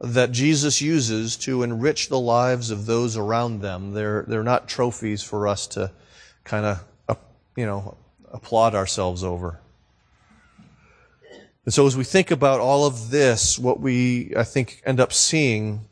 that 0.00 0.32
Jesus 0.32 0.80
uses 0.80 1.36
to 1.36 1.62
enrich 1.62 2.08
the 2.08 2.18
lives 2.18 2.70
of 2.70 2.86
those 2.86 3.16
around 3.16 3.60
them. 3.60 3.92
They're, 3.92 4.24
they're 4.26 4.42
not 4.42 4.68
trophies 4.68 5.22
for 5.22 5.46
us 5.46 5.66
to 5.68 5.92
kind 6.42 6.66
of, 6.66 7.18
you 7.56 7.64
know, 7.64 7.96
applaud 8.34 8.74
ourselves 8.74 9.24
over. 9.24 9.60
And 11.64 11.72
so 11.72 11.86
as 11.86 11.96
we 11.96 12.04
think 12.04 12.30
about 12.30 12.60
all 12.60 12.84
of 12.84 13.10
this, 13.10 13.58
what 13.58 13.80
we, 13.80 14.34
I 14.36 14.44
think, 14.44 14.82
end 14.84 15.00
up 15.00 15.14
seeing 15.14 15.86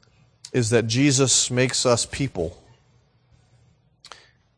is 0.52 0.68
that 0.68 0.86
Jesus 0.86 1.50
makes 1.50 1.86
us 1.86 2.04
people 2.04 2.62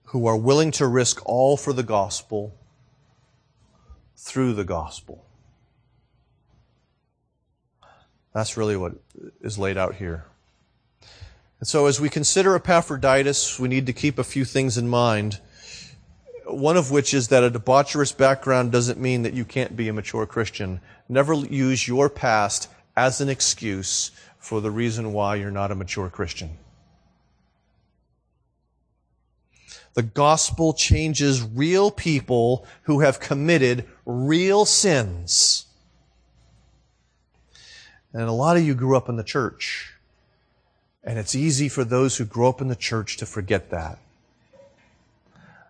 who 0.06 0.26
are 0.26 0.36
willing 0.36 0.72
to 0.72 0.88
risk 0.88 1.20
all 1.24 1.56
for 1.56 1.72
the 1.72 1.84
gospel 1.84 2.52
through 4.16 4.54
the 4.54 4.64
gospel. 4.64 5.24
That's 8.32 8.56
really 8.56 8.76
what 8.76 8.94
is 9.40 9.58
laid 9.58 9.76
out 9.76 9.94
here. 9.96 10.24
And 11.60 11.68
so, 11.68 11.86
as 11.86 12.00
we 12.00 12.08
consider 12.08 12.56
Epaphroditus, 12.56 13.60
we 13.60 13.68
need 13.68 13.86
to 13.86 13.92
keep 13.92 14.18
a 14.18 14.24
few 14.24 14.44
things 14.44 14.76
in 14.76 14.88
mind. 14.88 15.40
One 16.46 16.76
of 16.76 16.90
which 16.90 17.14
is 17.14 17.28
that 17.28 17.44
a 17.44 17.50
debaucherous 17.50 18.16
background 18.16 18.70
doesn't 18.70 19.00
mean 19.00 19.22
that 19.22 19.34
you 19.34 19.44
can't 19.44 19.76
be 19.76 19.88
a 19.88 19.92
mature 19.92 20.26
Christian. 20.26 20.80
Never 21.08 21.34
use 21.34 21.88
your 21.88 22.10
past 22.10 22.68
as 22.96 23.20
an 23.20 23.28
excuse 23.28 24.10
for 24.38 24.60
the 24.60 24.70
reason 24.70 25.12
why 25.12 25.36
you're 25.36 25.50
not 25.50 25.70
a 25.70 25.74
mature 25.74 26.10
Christian. 26.10 26.50
The 29.94 30.02
gospel 30.02 30.74
changes 30.74 31.42
real 31.42 31.90
people 31.90 32.66
who 32.82 33.00
have 33.00 33.20
committed 33.20 33.86
real 34.04 34.64
sins. 34.64 35.66
And 38.12 38.22
a 38.22 38.32
lot 38.32 38.56
of 38.56 38.64
you 38.64 38.74
grew 38.74 38.96
up 38.96 39.08
in 39.08 39.16
the 39.16 39.24
church. 39.24 39.94
And 41.02 41.18
it's 41.18 41.34
easy 41.34 41.68
for 41.68 41.84
those 41.84 42.16
who 42.16 42.24
grow 42.24 42.48
up 42.48 42.60
in 42.60 42.68
the 42.68 42.76
church 42.76 43.16
to 43.18 43.26
forget 43.26 43.70
that. 43.70 43.98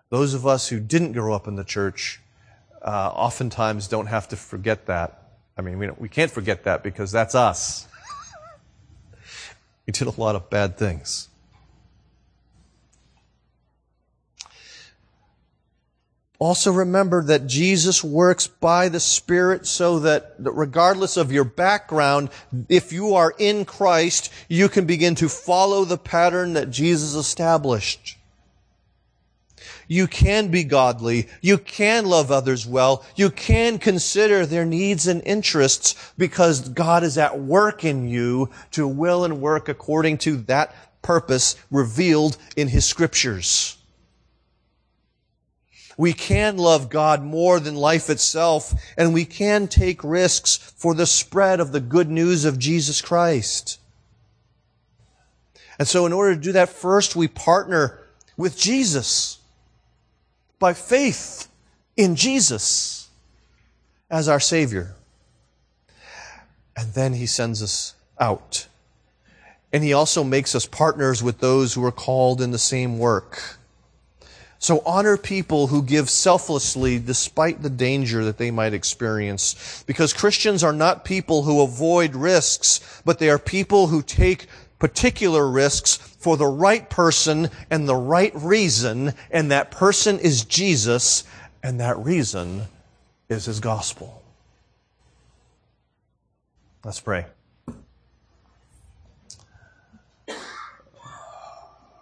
Those 0.09 0.33
of 0.33 0.45
us 0.45 0.69
who 0.69 0.79
didn't 0.79 1.13
grow 1.13 1.33
up 1.33 1.47
in 1.47 1.55
the 1.55 1.63
church 1.63 2.21
uh, 2.81 3.11
oftentimes 3.13 3.87
don't 3.87 4.05
have 4.07 4.27
to 4.29 4.35
forget 4.35 4.85
that. 4.85 5.23
I 5.57 5.61
mean, 5.61 5.79
we, 5.79 5.89
we 5.97 6.09
can't 6.09 6.31
forget 6.31 6.65
that 6.65 6.83
because 6.83 7.11
that's 7.11 7.33
us. 7.33 7.87
we 9.87 9.91
did 9.91 10.07
a 10.07 10.21
lot 10.21 10.35
of 10.35 10.49
bad 10.49 10.77
things. 10.77 11.29
Also 16.37 16.71
remember 16.71 17.23
that 17.23 17.47
Jesus 17.47 18.03
works 18.03 18.45
by 18.45 18.89
the 18.89 18.99
Spirit 18.99 19.65
so 19.65 19.99
that 19.99 20.35
regardless 20.37 21.15
of 21.15 21.31
your 21.31 21.45
background, 21.45 22.29
if 22.67 22.91
you 22.91 23.15
are 23.15 23.33
in 23.37 23.63
Christ, 23.63 24.31
you 24.49 24.67
can 24.67 24.85
begin 24.85 25.15
to 25.15 25.29
follow 25.29 25.85
the 25.85 25.97
pattern 25.97 26.53
that 26.53 26.69
Jesus 26.69 27.15
established. 27.15 28.17
You 29.87 30.07
can 30.07 30.49
be 30.49 30.63
godly. 30.63 31.27
You 31.41 31.57
can 31.57 32.05
love 32.05 32.31
others 32.31 32.65
well. 32.65 33.05
You 33.15 33.29
can 33.29 33.79
consider 33.79 34.45
their 34.45 34.65
needs 34.65 35.07
and 35.07 35.21
interests 35.23 36.13
because 36.17 36.69
God 36.69 37.03
is 37.03 37.17
at 37.17 37.39
work 37.39 37.83
in 37.83 38.07
you 38.07 38.49
to 38.71 38.87
will 38.87 39.23
and 39.23 39.41
work 39.41 39.69
according 39.69 40.17
to 40.19 40.37
that 40.43 40.75
purpose 41.01 41.55
revealed 41.71 42.37
in 42.55 42.67
His 42.67 42.85
scriptures. 42.85 43.77
We 45.97 46.11
can 46.11 46.57
love 46.57 46.89
God 46.89 47.23
more 47.23 47.59
than 47.59 47.75
life 47.75 48.09
itself, 48.09 48.73
and 48.97 49.13
we 49.13 49.23
can 49.23 49.67
take 49.67 50.03
risks 50.03 50.57
for 50.57 50.93
the 50.93 51.05
spread 51.05 51.61
of 51.61 51.71
the 51.71 51.79
good 51.79 52.09
news 52.09 52.43
of 52.43 52.59
Jesus 52.59 53.01
Christ. 53.01 53.79
And 55.79 55.87
so 55.87 56.05
in 56.05 56.11
order 56.11 56.35
to 56.35 56.41
do 56.41 56.51
that, 56.53 56.69
first 56.69 57.15
we 57.15 57.29
partner 57.29 57.99
with 58.35 58.57
Jesus 58.57 59.39
by 60.65 60.73
faith 60.73 61.47
in 61.95 62.15
Jesus 62.15 63.07
as 64.09 64.27
our 64.27 64.39
Savior. 64.39 64.95
And 66.75 66.91
then 66.95 67.13
He 67.13 67.27
sends 67.27 67.61
us 67.61 67.93
out. 68.19 68.67
And 69.71 69.83
He 69.83 69.93
also 69.93 70.23
makes 70.23 70.55
us 70.55 70.65
partners 70.65 71.21
with 71.21 71.37
those 71.37 71.75
who 71.75 71.85
are 71.85 71.91
called 71.91 72.41
in 72.41 72.49
the 72.49 72.57
same 72.57 72.97
work. 72.97 73.59
So 74.57 74.81
honor 74.87 75.17
people 75.17 75.67
who 75.67 75.83
give 75.83 76.09
selflessly 76.09 76.97
despite 76.97 77.61
the 77.61 77.69
danger 77.69 78.25
that 78.25 78.39
they 78.39 78.49
might 78.49 78.73
experience. 78.73 79.83
Because 79.85 80.13
Christians 80.13 80.63
are 80.63 80.73
not 80.73 81.05
people 81.05 81.43
who 81.43 81.61
avoid 81.61 82.15
risks, 82.15 83.03
but 83.05 83.19
they 83.19 83.29
are 83.29 83.37
people 83.37 83.85
who 83.85 84.01
take 84.01 84.47
particular 84.85 85.49
risks 85.49 85.95
for 85.95 86.37
the 86.37 86.45
right 86.45 86.91
person 86.91 87.49
and 87.71 87.89
the 87.89 87.95
right 87.95 88.31
reason, 88.35 89.11
and 89.31 89.49
that 89.49 89.71
person 89.71 90.19
is 90.19 90.45
Jesus, 90.45 91.23
and 91.63 91.79
that 91.79 91.97
reason 91.97 92.61
is 93.27 93.45
his 93.45 93.59
gospel. 93.59 94.21
Let's 96.83 96.99
pray. 96.99 97.25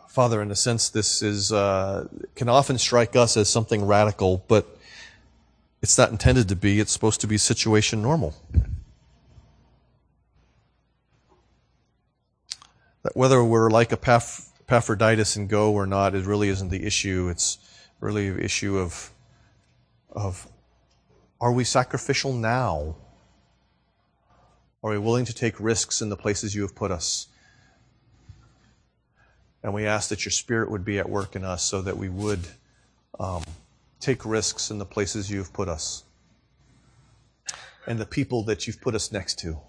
Father, 0.10 0.42
in 0.42 0.52
a 0.52 0.56
sense, 0.58 0.90
this 0.90 1.22
is 1.22 1.54
uh, 1.54 2.10
can 2.36 2.50
often 2.50 2.78
strike 2.78 3.16
us 3.16 3.38
as 3.38 3.48
something 3.48 3.88
radical, 3.88 4.44
but 4.50 4.78
it's 5.82 5.98
not 5.98 6.12
intended 6.12 6.50
to 6.50 6.58
be. 6.58 6.82
It's 6.82 6.92
supposed 6.92 7.22
to 7.22 7.28
be 7.28 7.38
situation 7.38 8.02
normal. 8.02 8.36
That 13.04 13.16
whether 13.16 13.44
we're 13.44 13.70
like 13.70 13.92
Epaphroditus 13.92 15.36
and 15.36 15.50
go 15.50 15.74
or 15.74 15.86
not, 15.86 16.16
it 16.16 16.26
really 16.26 16.50
isn't 16.50 16.70
the 16.70 16.86
issue. 16.86 17.30
It's 17.30 17.58
really 18.00 18.28
an 18.28 18.40
issue 18.40 18.78
of 18.78 19.12
of 20.12 20.48
are 21.42 21.52
we 21.52 21.64
sacrificial 21.64 22.32
now? 22.34 22.96
Are 24.84 24.92
we 24.92 24.98
willing 24.98 25.26
to 25.26 25.34
take 25.34 25.60
risks 25.60 26.02
in 26.02 26.10
the 26.10 26.18
places 26.18 26.56
you 26.56 26.62
have 26.62 26.76
put 26.76 26.92
us? 26.92 27.28
And 29.62 29.74
we 29.74 29.86
ask 29.86 30.10
that 30.10 30.26
your 30.26 30.32
Spirit 30.32 30.70
would 30.72 30.84
be 30.84 31.00
at 31.00 31.10
work 31.10 31.36
in 31.36 31.44
us 31.44 31.64
so 31.64 31.82
that 31.82 31.98
we 31.98 32.10
would 32.10 32.48
um, 33.20 33.44
take 34.00 34.26
risks 34.26 34.72
in 34.72 34.78
the 34.78 34.86
places 34.86 35.32
you 35.32 35.38
have 35.38 35.54
put 35.54 35.70
us 35.70 36.04
and 37.88 38.00
the 38.00 38.06
people 38.06 38.44
that 38.44 38.68
you've 38.68 38.82
put 38.82 38.96
us 38.96 39.12
next 39.12 39.40
to. 39.40 39.60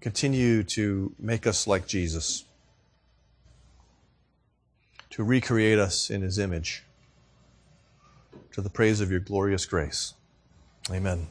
Continue 0.00 0.62
to 0.62 1.14
make 1.18 1.46
us 1.46 1.66
like 1.66 1.86
Jesus, 1.86 2.44
to 5.10 5.22
recreate 5.22 5.78
us 5.78 6.08
in 6.08 6.22
his 6.22 6.38
image, 6.38 6.84
to 8.52 8.62
the 8.62 8.70
praise 8.70 9.00
of 9.00 9.10
your 9.10 9.20
glorious 9.20 9.66
grace. 9.66 10.14
Amen. 10.90 11.28